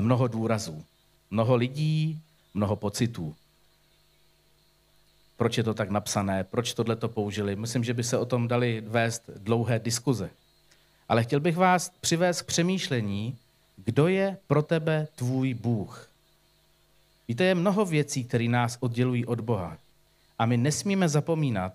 mnoho 0.00 0.28
důrazů, 0.28 0.84
mnoho 1.30 1.56
lidí, 1.56 2.20
mnoho 2.54 2.76
pocitů. 2.76 3.34
Proč 5.36 5.58
je 5.58 5.64
to 5.64 5.74
tak 5.74 5.90
napsané, 5.90 6.44
proč 6.44 6.74
tohle 6.74 6.96
to 6.96 7.08
použili? 7.08 7.56
Myslím, 7.56 7.84
že 7.84 7.94
by 7.94 8.04
se 8.04 8.18
o 8.18 8.24
tom 8.24 8.48
dali 8.48 8.80
vést 8.80 9.30
dlouhé 9.36 9.78
diskuze. 9.78 10.30
Ale 11.08 11.22
chtěl 11.22 11.40
bych 11.40 11.56
vás 11.56 11.92
přivést 12.00 12.42
k 12.42 12.46
přemýšlení, 12.46 13.38
kdo 13.76 14.08
je 14.08 14.36
pro 14.46 14.62
tebe 14.62 15.08
tvůj 15.16 15.54
Bůh. 15.54 16.10
Víte, 17.28 17.44
je 17.44 17.54
mnoho 17.54 17.84
věcí, 17.84 18.24
které 18.24 18.48
nás 18.48 18.76
oddělují 18.80 19.26
od 19.26 19.40
Boha. 19.40 19.78
A 20.38 20.46
my 20.46 20.56
nesmíme 20.56 21.08
zapomínat 21.08 21.72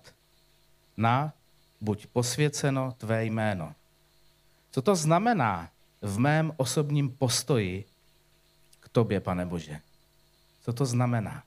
na 0.96 1.32
buď 1.80 2.06
posvěceno 2.06 2.94
tvé 2.98 3.24
jméno. 3.24 3.74
Co 4.70 4.82
to 4.82 4.96
znamená 4.96 5.68
v 6.02 6.18
mém 6.18 6.52
osobním 6.56 7.10
postoji 7.10 7.84
tobě, 8.92 9.20
pane 9.20 9.46
Bože? 9.46 9.80
Co 10.62 10.72
to 10.72 10.86
znamená? 10.86 11.42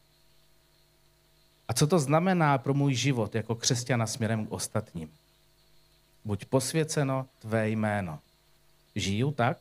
A 1.68 1.74
co 1.74 1.88
to 1.88 2.00
znamená 2.00 2.58
pro 2.58 2.74
můj 2.74 2.94
život 2.96 3.36
jako 3.36 3.56
křesťana 3.56 4.08
směrem 4.08 4.46
k 4.46 4.52
ostatním? 4.52 5.12
Buď 6.26 6.46
posvěceno 6.46 7.26
tvé 7.40 7.70
jméno. 7.70 8.20
Žiju 8.96 9.32
tak? 9.32 9.58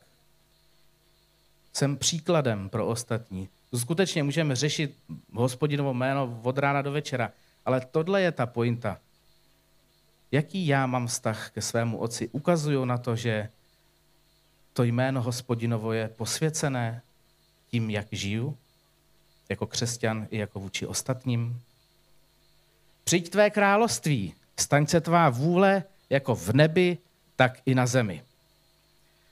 Jsem 1.73 1.97
příkladem 1.97 2.69
pro 2.69 2.87
ostatní. 2.87 3.49
Skutečně 3.77 4.23
můžeme 4.23 4.55
řešit 4.55 4.97
hospodinovo 5.33 5.93
jméno 5.93 6.39
od 6.43 6.57
rána 6.57 6.81
do 6.81 6.91
večera, 6.91 7.31
ale 7.65 7.81
tohle 7.91 8.21
je 8.21 8.31
ta 8.31 8.45
pointa. 8.45 8.97
Jaký 10.31 10.67
já 10.67 10.85
mám 10.85 11.07
vztah 11.07 11.51
ke 11.51 11.61
svému 11.61 11.97
otci? 11.97 12.29
Ukazuju 12.29 12.85
na 12.85 12.97
to, 12.97 13.15
že 13.15 13.49
to 14.73 14.83
jméno 14.83 15.21
hospodinovo 15.21 15.93
je 15.93 16.07
posvěcené 16.07 17.01
tím, 17.73 17.89
jak 17.89 18.07
žiju, 18.11 18.57
jako 19.49 19.67
křesťan 19.67 20.27
i 20.31 20.37
jako 20.37 20.59
vůči 20.59 20.85
ostatním. 20.85 21.61
Přijď 23.03 23.29
tvé 23.29 23.49
království, 23.49 24.33
staň 24.59 24.87
se 24.87 25.01
tvá 25.01 25.29
vůle 25.29 25.83
jako 26.09 26.35
v 26.35 26.53
nebi, 26.53 26.97
tak 27.35 27.59
i 27.65 27.75
na 27.75 27.85
zemi. 27.85 28.21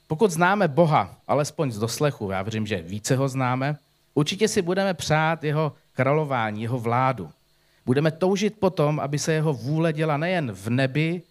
Pokud 0.07 0.31
známe 0.31 0.67
Boha, 0.67 1.15
alespoň 1.27 1.71
z 1.71 1.79
doslechu, 1.79 2.31
já 2.31 2.41
věřím, 2.41 2.67
že 2.67 2.81
více 2.81 3.15
ho 3.15 3.29
známe, 3.29 3.77
určitě 4.13 4.48
si 4.48 4.62
budeme 4.62 4.93
přát 4.93 5.43
jeho 5.43 5.74
králování, 5.93 6.62
jeho 6.62 6.79
vládu. 6.79 7.29
Budeme 7.86 8.12
toužit 8.12 8.60
potom, 8.60 9.00
aby 9.00 9.19
se 9.19 9.33
jeho 9.33 9.53
vůle 9.53 9.93
děla 9.93 10.17
nejen 10.17 10.51
v 10.51 10.69
nebi, 10.69 11.21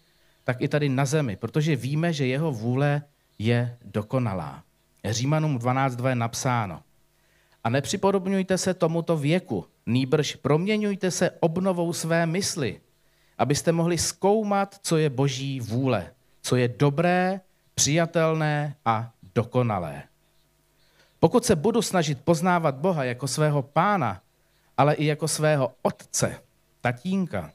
tak 0.43 0.61
i 0.61 0.67
tady 0.67 0.89
na 0.89 1.05
zemi, 1.05 1.35
protože 1.35 1.75
víme, 1.75 2.13
že 2.13 2.25
jeho 2.25 2.51
vůle 2.51 3.01
je 3.39 3.77
dokonalá. 3.85 4.63
Římanům 5.05 5.59
12.2 5.59 6.07
je 6.07 6.15
napsáno. 6.15 6.81
A 7.63 7.69
nepřipodobňujte 7.69 8.57
se 8.57 8.73
tomuto 8.73 9.17
věku, 9.17 9.65
nýbrž 9.85 10.35
proměňujte 10.35 11.11
se 11.11 11.31
obnovou 11.39 11.93
své 11.93 12.25
mysli, 12.25 12.81
abyste 13.37 13.71
mohli 13.71 13.97
zkoumat, 13.97 14.75
co 14.81 14.97
je 14.97 15.09
boží 15.09 15.59
vůle, 15.59 16.11
co 16.41 16.55
je 16.55 16.67
dobré, 16.67 17.41
přijatelné 17.75 18.75
a 18.85 19.11
dokonalé. 19.35 20.03
Pokud 21.19 21.45
se 21.45 21.55
budu 21.55 21.81
snažit 21.81 22.21
poznávat 22.21 22.75
Boha 22.75 23.03
jako 23.03 23.27
svého 23.27 23.61
pána, 23.61 24.21
ale 24.77 24.93
i 24.93 25.05
jako 25.05 25.27
svého 25.27 25.73
otce, 25.81 26.41
tatínka, 26.81 27.51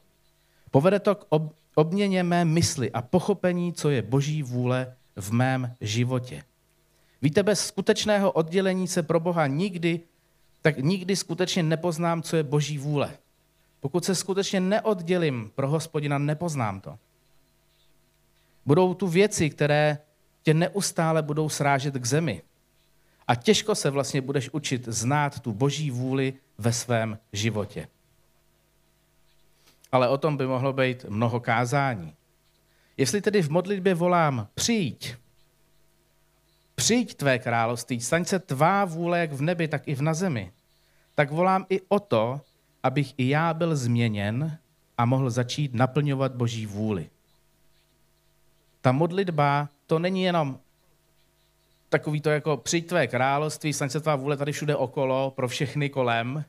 povede 0.71 0.99
to 0.99 1.15
k 1.15 1.25
obměně 1.75 2.23
mé 2.23 2.45
mysli 2.45 2.91
a 2.91 3.01
pochopení, 3.01 3.73
co 3.73 3.89
je 3.89 4.01
boží 4.01 4.43
vůle 4.43 4.95
v 5.15 5.31
mém 5.31 5.75
životě. 5.81 6.43
Víte, 7.21 7.43
bez 7.43 7.67
skutečného 7.67 8.31
oddělení 8.31 8.87
se 8.87 9.03
pro 9.03 9.19
Boha 9.19 9.47
nikdy, 9.47 9.99
tak 10.61 10.77
nikdy 10.77 11.15
skutečně 11.15 11.63
nepoznám, 11.63 12.21
co 12.21 12.35
je 12.35 12.43
boží 12.43 12.77
vůle. 12.77 13.17
Pokud 13.79 14.05
se 14.05 14.15
skutečně 14.15 14.59
neoddělím 14.59 15.51
pro 15.55 15.69
hospodina, 15.69 16.17
nepoznám 16.17 16.81
to. 16.81 16.97
Budou 18.65 18.93
tu 18.93 19.07
věci, 19.07 19.49
které 19.49 19.97
tě 20.43 20.53
neustále 20.53 21.21
budou 21.21 21.49
srážet 21.49 21.93
k 21.93 22.05
zemi. 22.05 22.41
A 23.27 23.35
těžko 23.35 23.75
se 23.75 23.89
vlastně 23.89 24.21
budeš 24.21 24.49
učit 24.49 24.85
znát 24.87 25.39
tu 25.39 25.53
boží 25.53 25.91
vůli 25.91 26.33
ve 26.57 26.73
svém 26.73 27.19
životě. 27.33 27.87
Ale 29.91 30.09
o 30.09 30.17
tom 30.17 30.37
by 30.37 30.47
mohlo 30.47 30.73
být 30.73 31.05
mnoho 31.09 31.39
kázání. 31.39 32.13
Jestli 32.97 33.21
tedy 33.21 33.41
v 33.41 33.49
modlitbě 33.49 33.93
volám 33.93 34.47
přijď, 34.55 35.15
přijď 36.79 37.13
tvé 37.13 37.39
království, 37.39 38.01
staň 38.01 38.25
se 38.25 38.39
tvá 38.39 38.85
vůle 38.85 39.19
jak 39.19 39.31
v 39.31 39.41
nebi, 39.41 39.67
tak 39.67 39.87
i 39.87 39.95
v 39.95 40.01
na 40.01 40.13
zemi, 40.13 40.51
tak 41.15 41.31
volám 41.31 41.65
i 41.69 41.81
o 41.87 41.99
to, 41.99 42.41
abych 42.83 43.13
i 43.17 43.29
já 43.29 43.53
byl 43.53 43.75
změněn 43.75 44.57
a 44.97 45.05
mohl 45.05 45.29
začít 45.29 45.73
naplňovat 45.73 46.35
boží 46.35 46.65
vůli. 46.65 47.09
Ta 48.81 48.91
modlitba 48.91 49.69
to 49.87 49.99
není 49.99 50.23
jenom 50.23 50.59
takový 51.89 52.21
to 52.21 52.29
jako 52.29 52.57
přijď 52.57 52.87
tvé 52.87 53.07
království, 53.07 53.73
staň 53.73 53.89
se 53.89 53.99
tvá 53.99 54.15
vůle 54.15 54.37
tady 54.37 54.51
všude 54.51 54.75
okolo, 54.75 55.31
pro 55.31 55.47
všechny 55.47 55.89
kolem, 55.89 56.45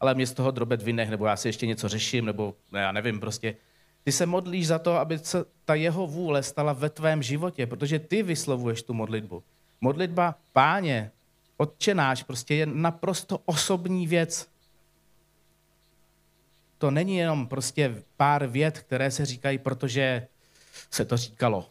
ale 0.00 0.14
mě 0.14 0.26
z 0.26 0.32
toho 0.32 0.50
drobet 0.50 0.82
vynech, 0.82 1.10
nebo 1.10 1.26
já 1.26 1.36
si 1.36 1.48
ještě 1.48 1.66
něco 1.66 1.88
řeším, 1.88 2.24
nebo 2.24 2.54
ne, 2.72 2.80
já 2.80 2.92
nevím, 2.92 3.20
prostě. 3.20 3.56
Ty 4.04 4.12
se 4.12 4.26
modlíš 4.26 4.66
za 4.66 4.78
to, 4.78 4.94
aby 4.94 5.18
se 5.18 5.44
ta 5.64 5.74
jeho 5.74 6.06
vůle 6.06 6.42
stala 6.42 6.72
ve 6.72 6.90
tvém 6.90 7.22
životě, 7.22 7.66
protože 7.66 7.98
ty 7.98 8.22
vyslovuješ 8.22 8.82
tu 8.82 8.94
modlitbu. 8.94 9.42
Modlitba 9.80 10.34
páně, 10.52 11.10
odčenáš, 11.56 12.22
prostě 12.22 12.54
je 12.54 12.66
naprosto 12.66 13.38
osobní 13.38 14.06
věc. 14.06 14.48
To 16.78 16.90
není 16.90 17.16
jenom 17.16 17.46
prostě 17.46 18.02
pár 18.16 18.46
vět, 18.46 18.78
které 18.78 19.10
se 19.10 19.26
říkají, 19.26 19.58
protože 19.58 20.28
se 20.90 21.04
to 21.04 21.16
říkalo. 21.16 21.70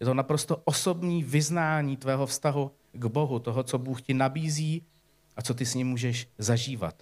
Je 0.00 0.06
to 0.06 0.14
naprosto 0.14 0.56
osobní 0.64 1.22
vyznání 1.22 1.96
tvého 1.96 2.26
vztahu 2.26 2.70
k 2.92 3.06
Bohu, 3.06 3.38
toho, 3.38 3.62
co 3.62 3.78
Bůh 3.78 4.02
ti 4.02 4.14
nabízí 4.14 4.82
a 5.36 5.42
co 5.42 5.54
ty 5.54 5.66
s 5.66 5.74
ním 5.74 5.88
můžeš 5.88 6.28
zažívat. 6.38 6.94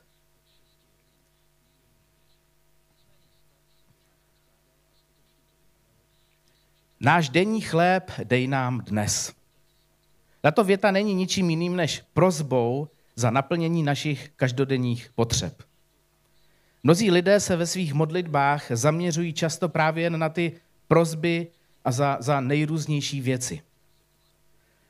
Náš 7.01 7.29
denní 7.29 7.61
chléb 7.61 8.11
dej 8.25 8.47
nám 8.47 8.81
dnes. 8.81 9.40
Tato 10.41 10.65
věta 10.65 10.91
není 10.91 11.15
ničím 11.15 11.51
jiným 11.51 11.77
než 11.77 12.03
prozbou 12.15 12.89
za 13.17 13.31
naplnění 13.31 13.83
našich 13.83 14.31
každodenních 14.37 15.11
potřeb. 15.15 15.63
Mnozí 16.83 17.11
lidé 17.11 17.41
se 17.41 17.57
ve 17.57 17.67
svých 17.67 17.95
modlitbách 17.95 18.67
zaměřují 18.71 19.33
často 19.33 19.69
právě 19.69 20.05
jen 20.05 20.19
na 20.19 20.29
ty 20.29 20.53
prozby 20.89 21.47
a 21.85 21.93
za, 21.93 22.17
za 22.21 22.41
nejrůznější 22.41 23.21
věci. 23.21 23.63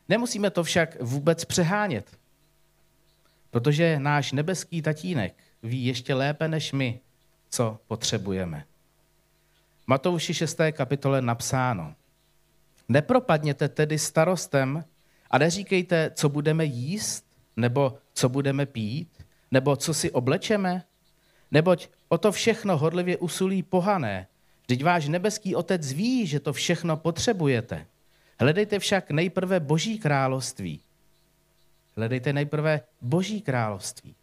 Nemusíme 0.09 0.51
to 0.51 0.65
však 0.65 0.97
vůbec 1.01 1.45
přehánět, 1.45 2.19
protože 3.51 3.99
náš 3.99 4.33
nebeský 4.33 4.83
tatínek 4.83 5.35
ví 5.63 5.87
ještě 5.87 6.15
lépe 6.15 6.49
než 6.49 6.73
my, 6.73 7.01
co 7.51 7.79
potřebujeme. 7.89 8.65
Matouši 9.87 10.35
6. 10.35 10.59
kapitole 10.73 11.23
napsáno. 11.23 11.95
Nepropadněte 12.89 13.69
tedy 13.69 13.99
starostem 13.99 14.85
a 15.31 15.39
neříkejte, 15.39 16.11
co 16.15 16.29
budeme 16.29 16.65
jíst, 16.65 17.25
nebo 17.57 17.99
co 18.15 18.29
budeme 18.29 18.67
pít, 18.67 19.09
nebo 19.51 19.77
co 19.77 19.95
si 19.95 20.11
oblečeme, 20.11 20.85
neboť 21.51 21.89
o 22.09 22.19
to 22.19 22.33
všechno 22.33 22.79
hodlivě 22.79 23.17
usulí 23.17 23.63
pohané. 23.63 24.27
Vždyť 24.63 24.85
váš 24.85 25.09
nebeský 25.09 25.55
otec 25.55 25.93
ví, 25.93 26.27
že 26.27 26.41
to 26.41 26.53
všechno 26.53 26.97
potřebujete. 26.97 27.87
Hledejte 28.41 28.79
však 28.79 29.11
nejprve 29.11 29.61
Boží 29.61 29.99
království. 29.99 30.81
Hledejte 31.97 32.33
nejprve 32.33 32.81
Boží 33.01 33.41
království 33.41 34.15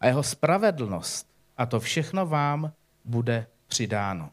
a 0.00 0.06
jeho 0.06 0.22
spravedlnost 0.22 1.26
a 1.56 1.66
to 1.66 1.80
všechno 1.80 2.26
vám 2.26 2.72
bude 3.04 3.46
přidáno. 3.68 4.30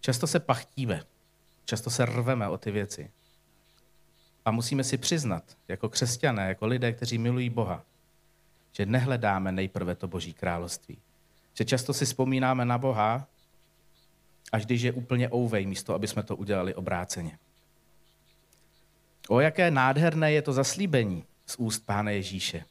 Často 0.00 0.26
se 0.26 0.40
pachtíme, 0.40 1.02
často 1.64 1.90
se 1.90 2.06
rveme 2.06 2.48
o 2.48 2.58
ty 2.58 2.70
věci. 2.70 3.10
A 4.44 4.50
musíme 4.50 4.84
si 4.84 4.98
přiznat, 4.98 5.44
jako 5.68 5.88
křesťané, 5.88 6.48
jako 6.48 6.66
lidé, 6.66 6.92
kteří 6.92 7.18
milují 7.18 7.50
Boha, 7.50 7.84
že 8.72 8.86
nehledáme 8.86 9.52
nejprve 9.52 9.94
to 9.94 10.08
Boží 10.08 10.32
království. 10.32 10.98
Že 11.54 11.64
často 11.64 11.94
si 11.94 12.04
vzpomínáme 12.04 12.64
na 12.64 12.78
Boha, 12.78 13.26
až 14.52 14.66
když 14.66 14.82
je 14.82 14.92
úplně 14.92 15.32
ouvej, 15.32 15.66
místo 15.66 15.94
aby 15.94 16.08
jsme 16.08 16.22
to 16.22 16.36
udělali 16.36 16.74
obráceně. 16.74 17.38
O 19.28 19.40
jaké 19.40 19.70
nádherné 19.70 20.32
je 20.32 20.42
to 20.42 20.52
zaslíbení 20.52 21.24
z 21.46 21.56
úst 21.56 21.86
Pána 21.86 22.10
Ježíše. 22.10 22.64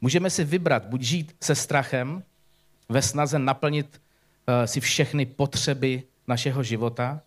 Můžeme 0.00 0.30
si 0.30 0.44
vybrat, 0.44 0.84
buď 0.84 1.02
žít 1.02 1.36
se 1.40 1.54
strachem, 1.54 2.22
ve 2.88 3.02
snaze 3.02 3.38
naplnit 3.38 4.00
uh, 4.00 4.64
si 4.64 4.80
všechny 4.80 5.26
potřeby 5.26 6.02
našeho 6.26 6.62
života, 6.62 7.20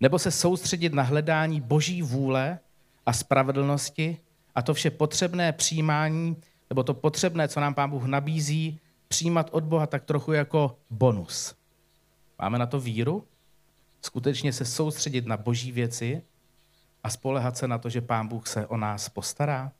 nebo 0.00 0.18
se 0.18 0.30
soustředit 0.30 0.94
na 0.94 1.02
hledání 1.02 1.60
boží 1.60 2.02
vůle 2.02 2.58
a 3.06 3.12
spravedlnosti 3.12 4.18
a 4.54 4.62
to 4.62 4.74
vše 4.74 4.90
potřebné 4.90 5.52
přijímání, 5.52 6.36
nebo 6.70 6.82
to 6.82 6.94
potřebné, 6.94 7.48
co 7.48 7.60
nám 7.60 7.74
Pán 7.74 7.90
Bůh 7.90 8.04
nabízí, 8.04 8.80
přijímat 9.08 9.48
od 9.52 9.64
Boha 9.64 9.86
tak 9.86 10.04
trochu 10.04 10.32
jako 10.32 10.78
bonus. 10.90 11.54
Máme 12.38 12.58
na 12.58 12.66
to 12.66 12.80
víru? 12.80 13.24
Skutečně 14.02 14.52
se 14.52 14.64
soustředit 14.64 15.26
na 15.26 15.36
boží 15.36 15.72
věci 15.72 16.22
a 17.02 17.10
spolehat 17.10 17.56
se 17.56 17.68
na 17.68 17.78
to, 17.78 17.90
že 17.90 18.00
Pán 18.00 18.28
Bůh 18.28 18.46
se 18.46 18.66
o 18.66 18.76
nás 18.76 19.08
postará? 19.08 19.72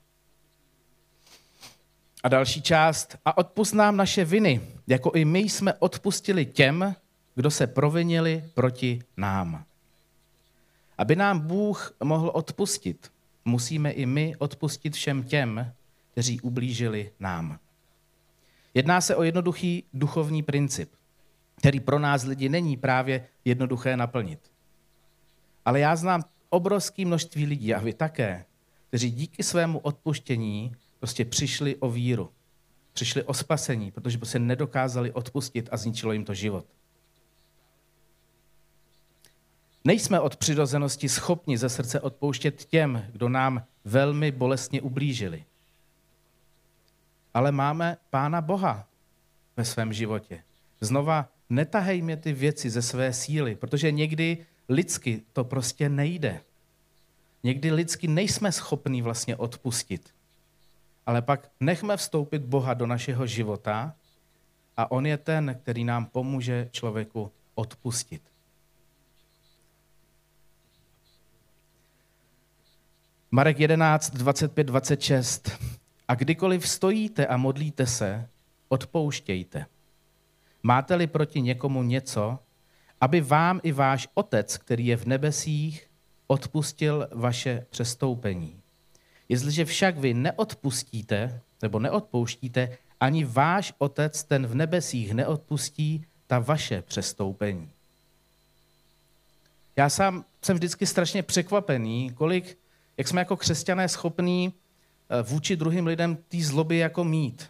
A 2.23 2.29
další 2.29 2.61
část. 2.61 3.17
A 3.25 3.37
odpust 3.37 3.73
nám 3.73 3.97
naše 3.97 4.25
viny, 4.25 4.61
jako 4.87 5.11
i 5.11 5.25
my 5.25 5.39
jsme 5.39 5.73
odpustili 5.73 6.45
těm, 6.45 6.95
kdo 7.35 7.51
se 7.51 7.67
provinili 7.67 8.43
proti 8.53 9.01
nám. 9.17 9.65
Aby 10.99 11.15
nám 11.15 11.39
Bůh 11.39 11.95
mohl 12.03 12.31
odpustit, 12.33 13.11
musíme 13.45 13.91
i 13.91 14.05
my 14.05 14.35
odpustit 14.37 14.95
všem 14.95 15.23
těm, 15.23 15.73
kteří 16.11 16.41
ublížili 16.41 17.11
nám. 17.19 17.59
Jedná 18.73 19.01
se 19.01 19.15
o 19.15 19.23
jednoduchý 19.23 19.83
duchovní 19.93 20.43
princip, 20.43 20.91
který 21.55 21.79
pro 21.79 21.99
nás 21.99 22.23
lidi 22.23 22.49
není 22.49 22.77
právě 22.77 23.27
jednoduché 23.45 23.97
naplnit. 23.97 24.51
Ale 25.65 25.79
já 25.79 25.95
znám 25.95 26.23
obrovské 26.49 27.05
množství 27.05 27.45
lidí, 27.45 27.73
a 27.73 27.79
vy 27.79 27.93
také, 27.93 28.45
kteří 28.87 29.11
díky 29.11 29.43
svému 29.43 29.79
odpuštění 29.79 30.75
prostě 30.99 31.25
přišli 31.25 31.75
o 31.75 31.89
víru. 31.89 32.29
Přišli 32.93 33.23
o 33.23 33.33
spasení, 33.33 33.91
protože 33.91 34.19
se 34.23 34.39
nedokázali 34.39 35.11
odpustit 35.11 35.69
a 35.71 35.77
zničilo 35.77 36.13
jim 36.13 36.25
to 36.25 36.33
život. 36.33 36.65
Nejsme 39.83 40.19
od 40.19 40.35
přirozenosti 40.35 41.09
schopni 41.09 41.57
ze 41.57 41.69
srdce 41.69 41.99
odpouštět 42.01 42.65
těm, 42.65 43.05
kdo 43.11 43.29
nám 43.29 43.63
velmi 43.85 44.31
bolestně 44.31 44.81
ublížili. 44.81 45.43
Ale 47.33 47.51
máme 47.51 47.97
Pána 48.09 48.41
Boha 48.41 48.87
ve 49.57 49.65
svém 49.65 49.93
životě. 49.93 50.43
Znova 50.81 51.29
netahej 51.49 52.01
mě 52.01 52.17
ty 52.17 52.33
věci 52.33 52.69
ze 52.69 52.81
své 52.81 53.13
síly, 53.13 53.55
protože 53.55 53.91
někdy 53.91 54.45
lidsky 54.69 55.21
to 55.33 55.43
prostě 55.43 55.89
nejde. 55.89 56.41
Někdy 57.43 57.71
lidsky 57.71 58.07
nejsme 58.07 58.51
schopní 58.51 59.01
vlastně 59.01 59.35
odpustit. 59.35 60.13
Ale 61.05 61.21
pak 61.21 61.49
nechme 61.59 61.97
vstoupit 61.97 62.41
Boha 62.41 62.73
do 62.73 62.85
našeho 62.87 63.27
života 63.27 63.95
a 64.77 64.91
On 64.91 65.05
je 65.05 65.17
ten, 65.17 65.59
který 65.63 65.83
nám 65.83 66.05
pomůže 66.05 66.69
člověku 66.71 67.31
odpustit. 67.55 68.21
Marek 73.31 73.59
11, 73.59 74.09
25, 74.09 74.63
26. 74.63 75.51
A 76.07 76.15
kdykoliv 76.15 76.69
stojíte 76.69 77.27
a 77.27 77.37
modlíte 77.37 77.85
se, 77.85 78.27
odpouštějte. 78.69 79.65
Máte-li 80.63 81.07
proti 81.07 81.41
někomu 81.41 81.83
něco, 81.83 82.39
aby 83.01 83.21
vám 83.21 83.59
i 83.63 83.71
váš 83.71 84.07
Otec, 84.13 84.57
který 84.57 84.85
je 84.85 84.97
v 84.97 85.05
nebesích, 85.05 85.87
odpustil 86.27 87.07
vaše 87.11 87.65
přestoupení. 87.69 88.61
Jestliže 89.29 89.65
však 89.65 89.97
vy 89.97 90.13
neodpustíte, 90.13 91.41
nebo 91.61 91.79
neodpouštíte, 91.79 92.77
ani 92.99 93.25
váš 93.25 93.73
Otec, 93.77 94.23
ten 94.23 94.47
v 94.47 94.55
nebesích, 94.55 95.13
neodpustí 95.13 96.05
ta 96.27 96.39
vaše 96.39 96.81
přestoupení. 96.81 97.69
Já 99.75 99.89
sám 99.89 100.25
jsem 100.41 100.57
vždycky 100.57 100.85
strašně 100.85 101.23
překvapený, 101.23 102.11
kolik 102.11 102.57
jak 102.99 103.07
jsme 103.07 103.21
jako 103.21 103.37
křesťané 103.37 103.89
schopní 103.89 104.53
eh, 105.09 105.21
vůči 105.21 105.55
druhým 105.55 105.87
lidem 105.87 106.15
té 106.15 106.37
zloby 106.41 106.77
jako 106.77 107.03
mít. 107.03 107.47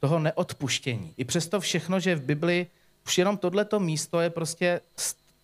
Toho 0.00 0.18
neodpuštění. 0.18 1.14
I 1.16 1.24
přesto 1.24 1.60
všechno, 1.60 2.00
že 2.00 2.14
v 2.14 2.22
Bibli 2.22 2.66
už 3.06 3.18
jenom 3.18 3.36
tohleto 3.36 3.80
místo 3.80 4.20
je 4.20 4.30
prostě 4.30 4.80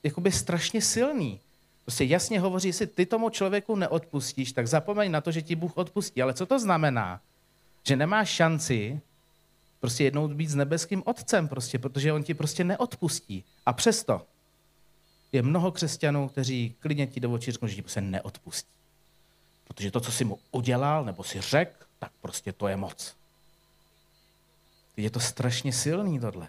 jakoby 0.02 0.32
strašně 0.32 0.82
silný. 0.82 1.40
Prostě 1.84 2.04
jasně 2.04 2.40
hovoří, 2.40 2.68
jestli 2.68 2.86
ty 2.86 3.06
tomu 3.06 3.30
člověku 3.30 3.76
neodpustíš, 3.76 4.52
tak 4.52 4.68
zapomeň 4.68 5.10
na 5.10 5.20
to, 5.20 5.30
že 5.30 5.42
ti 5.42 5.56
Bůh 5.56 5.76
odpustí. 5.76 6.22
Ale 6.22 6.34
co 6.34 6.46
to 6.46 6.58
znamená? 6.58 7.20
Že 7.84 7.96
nemáš 7.96 8.28
šanci 8.28 9.00
prostě 9.80 10.04
jednou 10.04 10.28
být 10.28 10.48
s 10.48 10.54
nebeským 10.54 11.02
otcem, 11.06 11.48
prostě, 11.48 11.78
protože 11.78 12.12
on 12.12 12.22
ti 12.22 12.34
prostě 12.34 12.64
neodpustí. 12.64 13.44
A 13.66 13.72
přesto 13.72 14.22
je 15.32 15.42
mnoho 15.42 15.72
křesťanů, 15.72 16.28
kteří 16.28 16.74
klidně 16.80 17.06
ti 17.06 17.20
do 17.20 17.32
očí 17.32 17.52
řeknou, 17.52 17.68
že 17.68 17.74
ti 17.74 17.82
prostě 17.82 18.00
neodpustí. 18.00 18.76
Protože 19.68 19.90
to, 19.90 20.00
co 20.00 20.12
si 20.12 20.24
mu 20.24 20.38
udělal 20.50 21.04
nebo 21.04 21.24
si 21.24 21.40
řekl, 21.40 21.84
tak 21.98 22.12
prostě 22.20 22.52
to 22.52 22.68
je 22.68 22.76
moc. 22.76 23.16
Je 24.96 25.10
to 25.10 25.20
strašně 25.20 25.72
silný 25.72 26.20
tohle. 26.20 26.48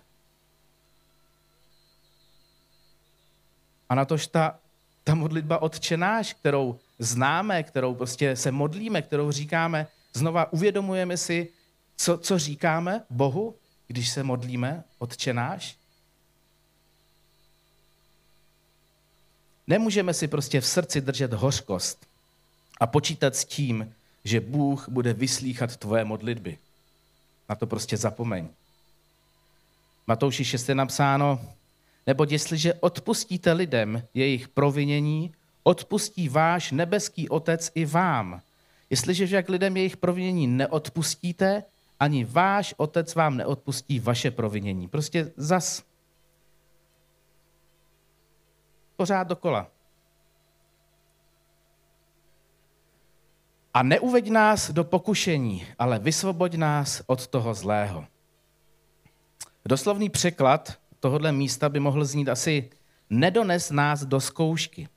A 3.89 3.95
na 3.95 4.05
tož 4.05 4.27
ta, 4.27 4.59
ta 5.03 5.15
modlitba 5.15 5.61
odčenáš, 5.61 6.33
kterou 6.33 6.79
známe, 6.99 7.63
kterou 7.63 7.95
prostě 7.95 8.35
se 8.35 8.51
modlíme, 8.51 9.01
kterou 9.01 9.31
říkáme, 9.31 9.87
znova 10.13 10.53
uvědomujeme 10.53 11.17
si, 11.17 11.49
co, 11.97 12.17
co 12.17 12.39
říkáme 12.39 13.03
Bohu, 13.09 13.55
když 13.87 14.09
se 14.09 14.23
modlíme, 14.23 14.83
odčenáš. 14.97 15.77
Nemůžeme 19.67 20.13
si 20.13 20.27
prostě 20.27 20.61
v 20.61 20.67
srdci 20.67 21.01
držet 21.01 21.33
hořkost 21.33 22.07
a 22.79 22.87
počítat 22.87 23.35
s 23.35 23.45
tím, 23.45 23.93
že 24.23 24.39
Bůh 24.39 24.89
bude 24.89 25.13
vyslíchat 25.13 25.77
tvoje 25.77 26.05
modlitby. 26.05 26.57
Na 27.49 27.55
to 27.55 27.67
prostě 27.67 27.97
zapomeň. 27.97 28.47
Matouši 30.07 30.45
6 30.45 30.69
je 30.69 30.75
napsáno, 30.75 31.39
Nebo 32.07 32.25
jestliže 32.29 32.73
odpustíte 32.73 33.53
lidem 33.53 34.03
jejich 34.13 34.47
provinění, 34.47 35.33
odpustí 35.63 36.29
váš 36.29 36.71
nebeský 36.71 37.29
otec 37.29 37.71
i 37.75 37.85
vám. 37.85 38.41
Jestliže 38.89 39.27
však 39.27 39.49
lidem 39.49 39.77
jejich 39.77 39.97
provinění 39.97 40.47
neodpustíte, 40.47 41.63
ani 41.99 42.25
váš 42.25 42.73
otec 42.77 43.15
vám 43.15 43.37
neodpustí 43.37 43.99
vaše 43.99 44.31
provinění. 44.31 44.87
Prostě 44.87 45.31
zas 45.37 45.83
pořád 48.95 49.27
dokola. 49.27 49.67
A 53.77 53.83
neuveď 53.83 54.29
nás 54.29 54.71
do 54.71 54.83
pokušení, 54.83 55.65
ale 55.79 55.99
vysvoboď 55.99 56.55
nás 56.55 57.01
od 57.07 57.27
toho 57.27 57.53
zlého. 57.53 58.05
Doslovný 59.65 60.09
překlad 60.09 60.73
tohohle 60.99 61.31
místa 61.31 61.69
by 61.69 61.79
mohl 61.79 62.05
znít 62.05 62.29
asi 62.29 62.69
nedones 63.09 63.71
nás 63.71 64.03
do 64.03 64.19
zkoušky. 64.19 64.87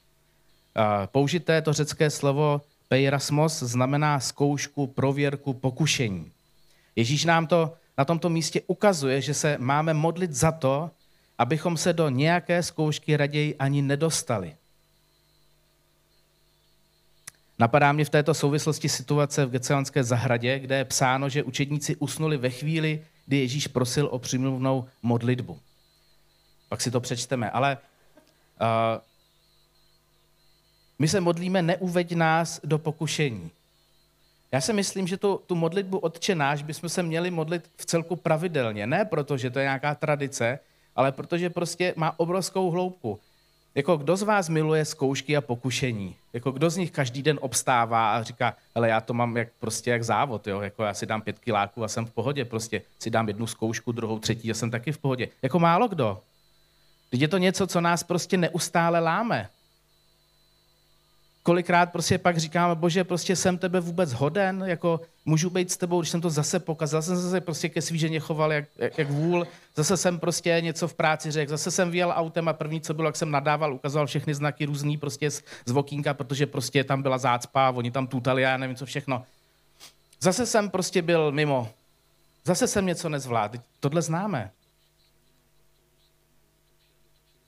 Použité 1.07 1.62
to 1.62 1.73
řecké 1.73 2.11
slovo 2.11 2.61
peirasmos 2.88 3.62
znamená 3.62 4.21
zkoušku, 4.21 4.87
prověrku, 4.87 5.53
pokušení. 5.53 6.33
Ježíš 6.97 7.25
nám 7.25 7.47
to 7.47 7.75
na 7.99 8.05
tomto 8.05 8.29
místě 8.29 8.61
ukazuje, 8.66 9.21
že 9.21 9.35
se 9.35 9.57
máme 9.59 9.95
modlit 9.95 10.33
za 10.33 10.53
to, 10.53 10.90
abychom 11.38 11.77
se 11.77 11.93
do 11.93 12.09
nějaké 12.09 12.62
zkoušky 12.62 13.16
raději 13.16 13.57
ani 13.57 13.83
nedostali. 13.83 14.57
Napadá 17.61 17.92
mě 17.92 18.05
v 18.05 18.11
této 18.11 18.35
souvislosti 18.35 18.88
situace 18.88 19.46
v 19.46 19.51
Gecelanské 19.51 20.05
zahradě, 20.05 20.59
kde 20.59 20.77
je 20.77 20.85
psáno, 20.85 21.29
že 21.29 21.42
učedníci 21.42 21.96
usnuli 21.96 22.37
ve 22.37 22.51
chvíli, 22.51 23.05
kdy 23.27 23.37
Ježíš 23.38 23.66
prosil 23.66 24.09
o 24.12 24.18
přimluvnou 24.18 24.88
modlitbu. 25.03 25.59
Pak 26.68 26.81
si 26.81 26.90
to 26.90 27.01
přečteme. 27.01 27.51
Ale 27.51 27.79
uh, 28.61 29.01
my 30.99 31.09
se 31.09 31.20
modlíme, 31.20 31.62
neuveď 31.62 32.12
nás 32.12 32.61
do 32.64 32.79
pokušení. 32.79 33.51
Já 34.53 34.61
si 34.61 34.73
myslím, 34.73 35.07
že 35.07 35.16
tu, 35.16 35.40
tu 35.46 35.55
modlitbu 35.55 35.99
Otče 35.99 36.35
náš 36.35 36.62
bychom 36.62 36.88
se 36.88 37.03
měli 37.03 37.31
modlit 37.31 37.70
v 37.77 37.87
celku 37.87 38.16
pravidelně. 38.16 38.87
Ne 38.87 39.05
proto, 39.05 39.37
že 39.37 39.51
to 39.51 39.59
je 39.59 39.64
nějaká 39.64 39.94
tradice, 39.94 40.59
ale 40.96 41.12
protože 41.12 41.51
prostě 41.51 41.94
má 41.96 42.20
obrovskou 42.20 42.70
hloubku. 42.70 43.20
Jako 43.74 43.96
kdo 43.96 44.16
z 44.16 44.22
vás 44.22 44.48
miluje 44.48 44.85
zkoušky 44.85 45.37
a 45.37 45.40
pokušení? 45.40 46.16
Jako 46.33 46.50
kdo 46.50 46.70
z 46.70 46.76
nich 46.76 46.90
každý 46.90 47.22
den 47.22 47.38
obstává 47.42 48.16
a 48.16 48.22
říká, 48.22 48.56
ale 48.74 48.88
já 48.88 49.00
to 49.00 49.14
mám 49.14 49.37
jak, 49.37 49.48
prostě 49.61 49.90
jak 49.90 50.04
závod, 50.04 50.46
jo? 50.46 50.61
Jako 50.61 50.83
já 50.83 50.94
si 50.94 51.06
dám 51.06 51.22
pět 51.22 51.38
kiláků 51.38 51.85
a 51.85 51.88
jsem 51.88 52.06
v 52.06 52.11
pohodě, 52.11 52.44
prostě 52.44 52.83
si 52.98 53.11
dám 53.11 53.28
jednu 53.28 53.46
zkoušku, 53.46 53.92
druhou, 53.92 54.18
třetí 54.18 54.50
a 54.50 54.54
jsem 54.54 54.70
taky 54.70 54.92
v 54.92 54.98
pohodě. 54.98 55.28
Jako 55.42 55.59
málo 55.59 55.88
kdo. 55.88 56.20
Teď 57.11 57.20
je 57.20 57.28
to 57.28 57.38
něco, 57.38 57.66
co 57.66 57.80
nás 57.80 58.02
prostě 58.02 58.37
neustále 58.37 59.00
láme 59.00 59.48
kolikrát 61.42 61.92
prostě 61.92 62.18
pak 62.18 62.38
říkáme, 62.38 62.74
bože, 62.74 63.05
prostě 63.05 63.37
jsem 63.37 63.59
tebe 63.59 63.81
vůbec 63.81 64.12
hoden, 64.12 64.64
jako 64.66 65.00
můžu 65.24 65.50
být 65.50 65.70
s 65.70 65.76
tebou, 65.76 66.00
když 66.00 66.11
jsem 66.11 66.20
to 66.20 66.31
zase 66.31 66.61
pokazal, 66.61 67.03
zase 67.03 67.20
jsem 67.20 67.31
se 67.31 67.40
prostě 67.40 67.68
ke 67.68 67.83
svý 67.83 67.98
ženě 67.98 68.20
choval 68.20 68.53
jak, 68.53 68.64
jak, 68.98 69.11
vůl, 69.11 69.46
zase 69.76 69.96
jsem 69.96 70.18
prostě 70.18 70.57
něco 70.61 70.88
v 70.88 70.94
práci 70.94 71.31
řekl, 71.31 71.50
zase 71.50 71.70
jsem 71.70 71.90
vyjel 71.90 72.12
autem 72.16 72.48
a 72.48 72.53
první, 72.53 72.81
co 72.81 72.94
bylo, 72.94 73.09
jak 73.09 73.16
jsem 73.16 73.31
nadával, 73.31 73.74
ukazoval 73.74 74.07
všechny 74.07 74.35
znaky 74.35 74.64
různý 74.64 74.98
prostě 74.98 75.31
z, 75.31 75.42
z 75.66 75.70
vokínka, 75.70 76.14
protože 76.14 76.46
prostě 76.46 76.85
tam 76.85 77.03
byla 77.03 77.18
zácpa, 77.18 77.70
oni 77.70 77.90
tam 77.90 78.07
tutali, 78.07 78.42
já 78.42 78.57
nevím 78.57 78.76
co 78.76 78.87
všechno. 78.87 79.24
Zase 80.20 80.46
jsem 80.46 80.70
prostě 80.70 81.03
byl 81.03 81.33
mimo. 81.33 81.70
Zase 82.44 82.66
jsem 82.66 82.87
něco 82.87 83.09
nezvládl. 83.09 83.59
Tohle 83.81 84.03
známe. 84.03 84.50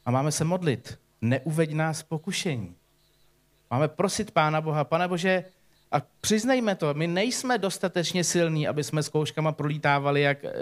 A 0.07 0.11
máme 0.11 0.33
se 0.33 0.45
modlit. 0.45 0.99
Neuveď 1.21 1.73
nás 1.73 2.03
pokušení. 2.03 2.75
Máme 3.73 3.89
prosit 3.89 4.31
Pána 4.31 4.61
Boha, 4.61 4.85
Pane 4.85 5.09
Bože, 5.09 5.45
a 5.93 6.03
přiznejme 6.21 6.75
to, 6.75 6.95
my 6.95 7.07
nejsme 7.07 7.59
dostatečně 7.59 8.25
silní, 8.25 8.69
aby 8.69 8.85
jsme 8.85 9.03
zkouškama 9.03 9.53
prolítávali 9.53 10.21
jak 10.21 10.45
e, 10.45 10.53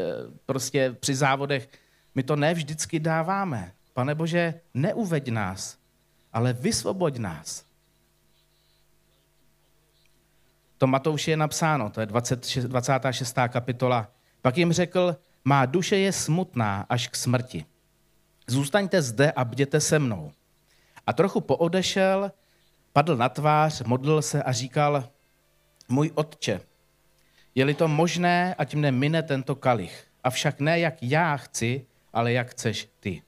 prostě 0.46 0.96
při 1.00 1.14
závodech. 1.14 1.68
My 2.14 2.22
to 2.22 2.36
ne 2.36 2.54
vždycky 2.54 3.00
dáváme. 3.00 3.72
Pane 3.94 4.14
Bože, 4.14 4.60
neuveď 4.74 5.28
nás, 5.28 5.78
ale 6.32 6.52
vysvoboď 6.52 7.16
nás. 7.16 7.64
To 10.78 10.86
Matouši 10.86 11.30
je 11.30 11.36
napsáno, 11.36 11.90
to 11.90 12.00
je 12.00 12.06
26, 12.06 12.64
26. 12.64 13.34
kapitola. 13.48 14.08
Pak 14.42 14.58
jim 14.58 14.72
řekl, 14.72 15.16
má 15.44 15.66
duše 15.66 15.96
je 15.96 16.12
smutná 16.12 16.86
až 16.88 17.08
k 17.08 17.16
smrti. 17.16 17.64
Zůstaňte 18.46 19.02
zde 19.02 19.32
a 19.32 19.44
bděte 19.44 19.80
se 19.80 19.98
mnou. 19.98 20.32
A 21.06 21.12
trochu 21.12 21.40
poodešel 21.40 22.30
padl 22.92 23.16
na 23.16 23.28
tvář, 23.28 23.82
modlil 23.82 24.22
se 24.22 24.42
a 24.42 24.52
říkal, 24.52 25.08
můj 25.88 26.10
otče, 26.14 26.60
je-li 27.54 27.74
to 27.74 27.88
možné, 27.88 28.54
ať 28.58 28.74
mne 28.74 28.90
mine 28.92 29.22
tento 29.22 29.54
kalich, 29.54 30.06
avšak 30.24 30.60
ne 30.60 30.80
jak 30.80 31.02
já 31.02 31.36
chci, 31.36 31.86
ale 32.12 32.32
jak 32.32 32.50
chceš 32.50 32.88
ty. 33.00 33.22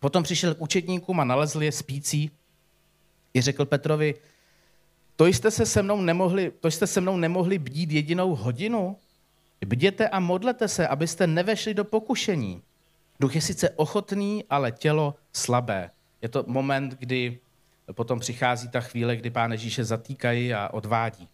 Potom 0.00 0.22
přišel 0.22 0.54
k 0.54 0.60
učetníkům 0.60 1.20
a 1.20 1.24
nalezl 1.24 1.62
je 1.62 1.72
spící 1.72 2.30
i 3.34 3.40
řekl 3.40 3.64
Petrovi, 3.64 4.14
to 5.16 5.26
jste 5.26 5.50
se 5.50 5.66
se 5.66 5.82
mnou 5.82 6.00
nemohli, 6.00 6.52
to 6.60 6.70
jste 6.70 6.86
se 6.86 7.00
mnou 7.00 7.16
nemohli 7.16 7.58
bdít 7.58 7.92
jedinou 7.92 8.34
hodinu? 8.34 8.96
Bděte 9.66 10.08
a 10.08 10.20
modlete 10.20 10.68
se, 10.68 10.88
abyste 10.88 11.26
nevešli 11.26 11.74
do 11.74 11.84
pokušení. 11.84 12.62
Duch 13.20 13.34
je 13.34 13.40
sice 13.40 13.70
ochotný, 13.70 14.44
ale 14.50 14.72
tělo 14.72 15.14
slabé. 15.32 15.90
Je 16.22 16.28
to 16.28 16.44
moment, 16.46 16.94
kdy 16.98 17.38
potom 17.92 18.20
přichází 18.20 18.68
ta 18.68 18.80
chvíle, 18.80 19.16
kdy 19.16 19.30
Pán 19.30 19.52
Ježíše 19.52 19.84
zatýkají 19.84 20.54
a 20.54 20.68
odvádí. 20.72 21.28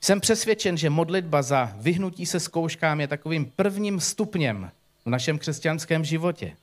Jsem 0.00 0.20
přesvědčen, 0.20 0.76
že 0.76 0.90
modlitba 0.90 1.42
za 1.42 1.72
vyhnutí 1.76 2.26
se 2.26 2.40
zkouškám 2.40 3.00
je 3.00 3.08
takovým 3.08 3.44
prvním 3.44 4.00
stupněm 4.00 4.70
v 5.04 5.08
našem 5.08 5.38
křesťanském 5.38 6.04
životě. 6.04 6.56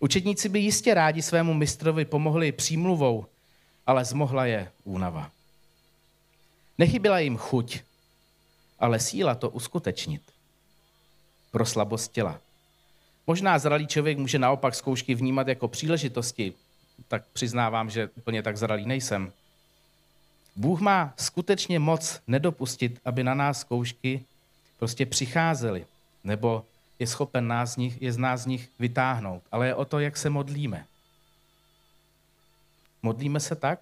Učedníci 0.00 0.48
by 0.48 0.58
jistě 0.58 0.94
rádi 0.94 1.22
svému 1.22 1.54
mistrovi 1.54 2.04
pomohli 2.04 2.52
přímluvou, 2.52 3.26
ale 3.86 4.04
zmohla 4.04 4.46
je 4.46 4.70
únava. 4.84 5.30
Nechybila 6.78 7.18
jim 7.18 7.36
chuť, 7.36 7.80
ale 8.78 9.00
síla 9.00 9.34
to 9.34 9.50
uskutečnit. 9.50 10.22
Pro 11.50 11.66
slabost 11.66 12.12
těla. 12.12 12.40
Možná 13.26 13.58
zralý 13.58 13.86
člověk 13.86 14.18
může 14.18 14.38
naopak 14.38 14.74
zkoušky 14.74 15.14
vnímat 15.14 15.48
jako 15.48 15.68
příležitosti, 15.68 16.52
tak 17.08 17.22
přiznávám, 17.32 17.90
že 17.90 18.10
úplně 18.16 18.42
tak 18.42 18.56
zralý 18.56 18.86
nejsem. 18.86 19.32
Bůh 20.56 20.80
má 20.80 21.14
skutečně 21.16 21.78
moc 21.78 22.20
nedopustit, 22.26 23.00
aby 23.04 23.24
na 23.24 23.34
nás 23.34 23.60
zkoušky 23.60 24.24
prostě 24.78 25.06
přicházely, 25.06 25.86
nebo 26.24 26.64
je 26.98 27.06
schopen 27.06 27.48
nás 27.48 27.72
z 27.72 27.76
nich, 27.76 28.02
je 28.02 28.12
z 28.12 28.18
nás 28.18 28.42
z 28.42 28.46
nich 28.46 28.70
vytáhnout. 28.78 29.42
Ale 29.52 29.66
je 29.66 29.74
o 29.74 29.84
to, 29.84 29.98
jak 29.98 30.16
se 30.16 30.30
modlíme. 30.30 30.86
Modlíme 33.02 33.40
se 33.40 33.54
tak? 33.54 33.80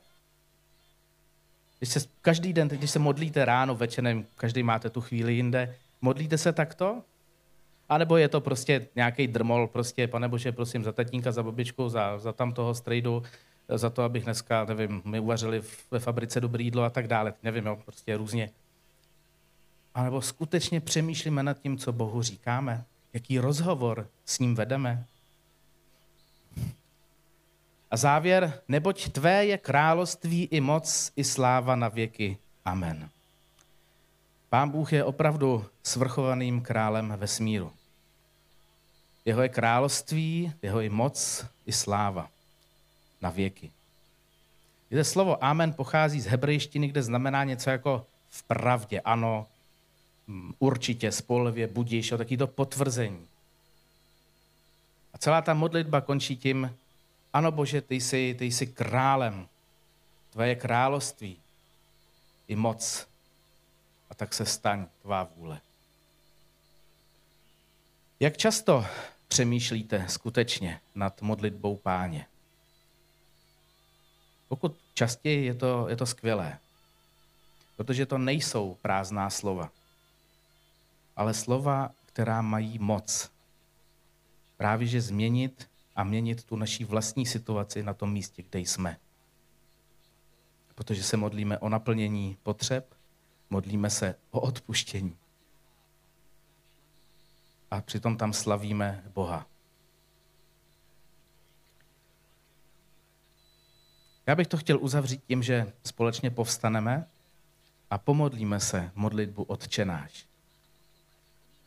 Když 1.78 1.90
se, 1.90 2.00
každý 2.22 2.52
den, 2.52 2.68
když 2.68 2.90
se 2.90 2.98
modlíte 2.98 3.44
ráno, 3.44 3.74
večerem, 3.74 4.26
každý 4.36 4.62
máte 4.62 4.90
tu 4.90 5.00
chvíli 5.00 5.34
jinde, 5.34 5.76
modlíte 6.00 6.38
se 6.38 6.52
takto? 6.52 7.02
A 7.88 7.98
nebo 7.98 8.16
je 8.16 8.28
to 8.28 8.40
prostě 8.40 8.88
nějaký 8.96 9.26
drmol, 9.26 9.66
prostě, 9.66 10.08
pane 10.08 10.28
bože, 10.28 10.52
prosím, 10.52 10.84
za 10.84 10.92
tatínka, 10.92 11.32
za 11.32 11.42
babičku, 11.42 11.88
za, 11.88 12.18
za 12.18 12.32
tam 12.32 12.52
toho 12.52 12.74
strejdu, 12.74 13.22
za 13.68 13.90
to, 13.90 14.02
abych 14.02 14.24
dneska, 14.24 14.64
nevím, 14.64 15.02
my 15.04 15.20
uvařili 15.20 15.62
ve 15.90 15.98
fabrice 15.98 16.40
dobré 16.40 16.62
jídlo 16.62 16.82
a 16.82 16.90
tak 16.90 17.08
dále. 17.08 17.34
Nevím, 17.42 17.66
jo, 17.66 17.78
prostě 17.84 18.16
různě. 18.16 18.50
A 19.94 20.02
nebo 20.02 20.22
skutečně 20.22 20.80
přemýšlíme 20.80 21.42
nad 21.42 21.58
tím, 21.58 21.78
co 21.78 21.92
Bohu 21.92 22.22
říkáme, 22.22 22.84
jaký 23.12 23.38
rozhovor 23.38 24.08
s 24.24 24.38
ním 24.38 24.54
vedeme. 24.54 25.04
A 27.90 27.96
závěr, 27.96 28.60
neboť 28.68 29.08
tvé 29.08 29.46
je 29.46 29.58
království 29.58 30.44
i 30.44 30.60
moc, 30.60 31.12
i 31.16 31.24
sláva 31.24 31.76
na 31.76 31.88
věky. 31.88 32.38
Amen. 32.64 33.08
Pán 34.56 34.70
Bůh 34.70 34.92
je 34.92 35.04
opravdu 35.04 35.66
svrchovaným 35.82 36.60
králem 36.60 37.14
vesmíru. 37.16 37.72
Jeho 39.24 39.42
je 39.42 39.48
království, 39.48 40.52
jeho 40.62 40.80
je 40.80 40.90
moc 40.90 41.46
i 41.66 41.72
sláva 41.72 42.28
na 43.20 43.30
věky. 43.30 43.70
Víte, 44.90 45.04
slovo 45.04 45.44
amen 45.44 45.72
pochází 45.72 46.20
z 46.20 46.26
hebrejštiny, 46.26 46.88
kde 46.88 47.02
znamená 47.02 47.44
něco 47.44 47.70
jako 47.70 48.06
v 48.30 48.42
pravdě, 48.42 49.00
ano, 49.00 49.46
mm, 50.26 50.52
určitě, 50.58 51.12
spolehlivě, 51.12 51.66
budíš, 51.66 52.12
o 52.12 52.18
taky 52.18 52.36
to 52.36 52.46
potvrzení. 52.46 53.26
A 55.14 55.18
celá 55.18 55.42
ta 55.42 55.54
modlitba 55.54 56.00
končí 56.00 56.36
tím, 56.36 56.76
ano 57.32 57.52
Bože, 57.52 57.80
ty 57.80 57.94
jsi, 57.94 58.36
ty 58.38 58.44
jsi 58.44 58.66
králem, 58.66 59.48
tvoje 60.30 60.54
království 60.54 61.36
i 62.48 62.56
moc 62.56 63.06
tak 64.14 64.34
se 64.34 64.46
staň 64.46 64.86
tvá 65.02 65.24
vůle. 65.24 65.60
Jak 68.20 68.36
často 68.36 68.86
přemýšlíte 69.28 70.06
skutečně 70.08 70.80
nad 70.94 71.22
modlitbou 71.22 71.76
páně. 71.76 72.26
Pokud 74.48 74.76
častěji 74.94 75.46
je 75.46 75.54
to, 75.54 75.88
je 75.88 75.96
to 75.96 76.06
skvělé, 76.06 76.58
protože 77.76 78.06
to 78.06 78.18
nejsou 78.18 78.74
prázdná 78.82 79.30
slova, 79.30 79.70
ale 81.16 81.34
slova, 81.34 81.90
která 82.06 82.42
mají 82.42 82.78
moc 82.78 83.30
právě 84.56 84.88
že 84.88 85.00
změnit 85.00 85.68
a 85.96 86.04
měnit 86.04 86.44
tu 86.44 86.56
naší 86.56 86.84
vlastní 86.84 87.26
situaci 87.26 87.82
na 87.82 87.94
tom 87.94 88.12
místě, 88.12 88.42
kde 88.50 88.60
jsme. 88.60 88.96
Protože 90.74 91.02
se 91.02 91.16
modlíme 91.16 91.58
o 91.58 91.68
naplnění 91.68 92.36
potřeb, 92.42 92.94
modlíme 93.50 93.90
se 93.90 94.14
o 94.30 94.40
odpuštění. 94.40 95.16
A 97.70 97.80
přitom 97.80 98.16
tam 98.16 98.32
slavíme 98.32 99.04
Boha. 99.14 99.46
Já 104.26 104.34
bych 104.34 104.46
to 104.46 104.56
chtěl 104.56 104.78
uzavřít 104.80 105.24
tím, 105.28 105.42
že 105.42 105.72
společně 105.84 106.30
povstaneme 106.30 107.06
a 107.90 107.98
pomodlíme 107.98 108.60
se 108.60 108.90
modlitbu 108.94 109.42
odčenáš. 109.42 110.26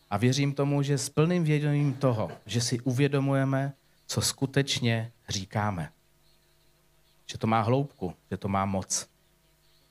A 0.10 0.18
věřím 0.18 0.54
tomu, 0.54 0.82
že 0.82 0.98
s 0.98 1.10
plným 1.10 1.44
vědomím 1.44 1.94
toho, 1.94 2.32
že 2.46 2.62
si 2.62 2.80
uvědomujeme, 2.80 3.74
co 4.08 4.22
skutečně 4.22 5.12
říkáme. 5.30 5.92
Že 7.26 7.38
to 7.38 7.48
má 7.48 7.62
hloubku, 7.62 8.16
že 8.32 8.38
to 8.38 8.48
má 8.48 8.66
moc. 8.66 9.10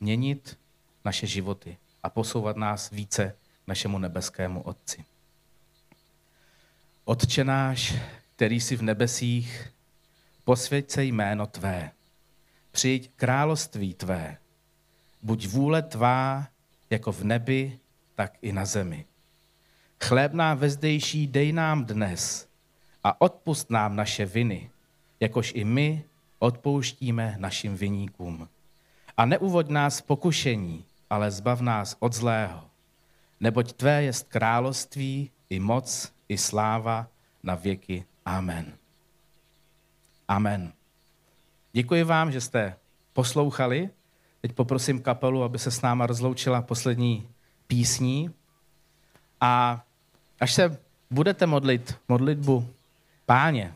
Měnit 0.00 0.58
naše 1.08 1.26
životy 1.26 1.76
a 2.02 2.10
posouvat 2.10 2.56
nás 2.56 2.90
více 2.90 3.36
našemu 3.66 3.98
nebeskému 3.98 4.62
Otci. 4.62 5.04
Otče 7.04 7.44
náš, 7.44 7.94
který 8.36 8.60
jsi 8.60 8.76
v 8.76 8.82
nebesích, 8.82 9.72
posvěď 10.44 10.90
se 10.90 11.04
jméno 11.04 11.46
Tvé. 11.46 11.90
Přijď 12.70 13.10
království 13.16 13.94
Tvé. 13.94 14.36
Buď 15.22 15.46
vůle 15.46 15.82
Tvá 15.82 16.48
jako 16.90 17.12
v 17.12 17.24
nebi, 17.24 17.78
tak 18.14 18.32
i 18.42 18.52
na 18.52 18.64
zemi. 18.64 19.04
Chléb 20.00 20.32
nám 20.32 20.58
vezdejší 20.58 21.26
dej 21.26 21.52
nám 21.52 21.84
dnes 21.84 22.48
a 23.04 23.20
odpust 23.20 23.70
nám 23.70 23.96
naše 23.96 24.26
viny, 24.26 24.70
jakož 25.20 25.52
i 25.56 25.64
my 25.64 26.04
odpouštíme 26.38 27.36
našim 27.38 27.76
viníkům. 27.76 28.48
A 29.16 29.24
neuvoď 29.24 29.68
nás 29.68 30.00
pokušení, 30.00 30.84
ale 31.10 31.30
zbav 31.30 31.60
nás 31.60 31.96
od 31.98 32.12
zlého. 32.12 32.64
Neboť 33.40 33.72
Tvé 33.72 34.02
jest 34.02 34.28
království, 34.28 35.30
i 35.50 35.60
moc, 35.60 36.12
i 36.28 36.38
sláva 36.38 37.08
na 37.42 37.54
věky. 37.54 38.04
Amen. 38.24 38.72
Amen. 40.28 40.72
Děkuji 41.72 42.04
vám, 42.04 42.32
že 42.32 42.40
jste 42.40 42.76
poslouchali. 43.12 43.90
Teď 44.40 44.52
poprosím 44.52 45.02
kapelu, 45.02 45.42
aby 45.42 45.58
se 45.58 45.70
s 45.70 45.82
náma 45.82 46.06
rozloučila 46.06 46.62
poslední 46.62 47.28
písní. 47.66 48.30
A 49.40 49.82
až 50.40 50.54
se 50.54 50.78
budete 51.10 51.46
modlit 51.46 51.98
modlitbu 52.08 52.74
páně, 53.26 53.74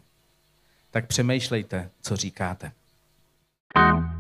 tak 0.90 1.06
přemýšlejte, 1.06 1.90
co 2.00 2.16
říkáte. 2.16 2.72
thank 3.74 4.06
you 4.06 4.11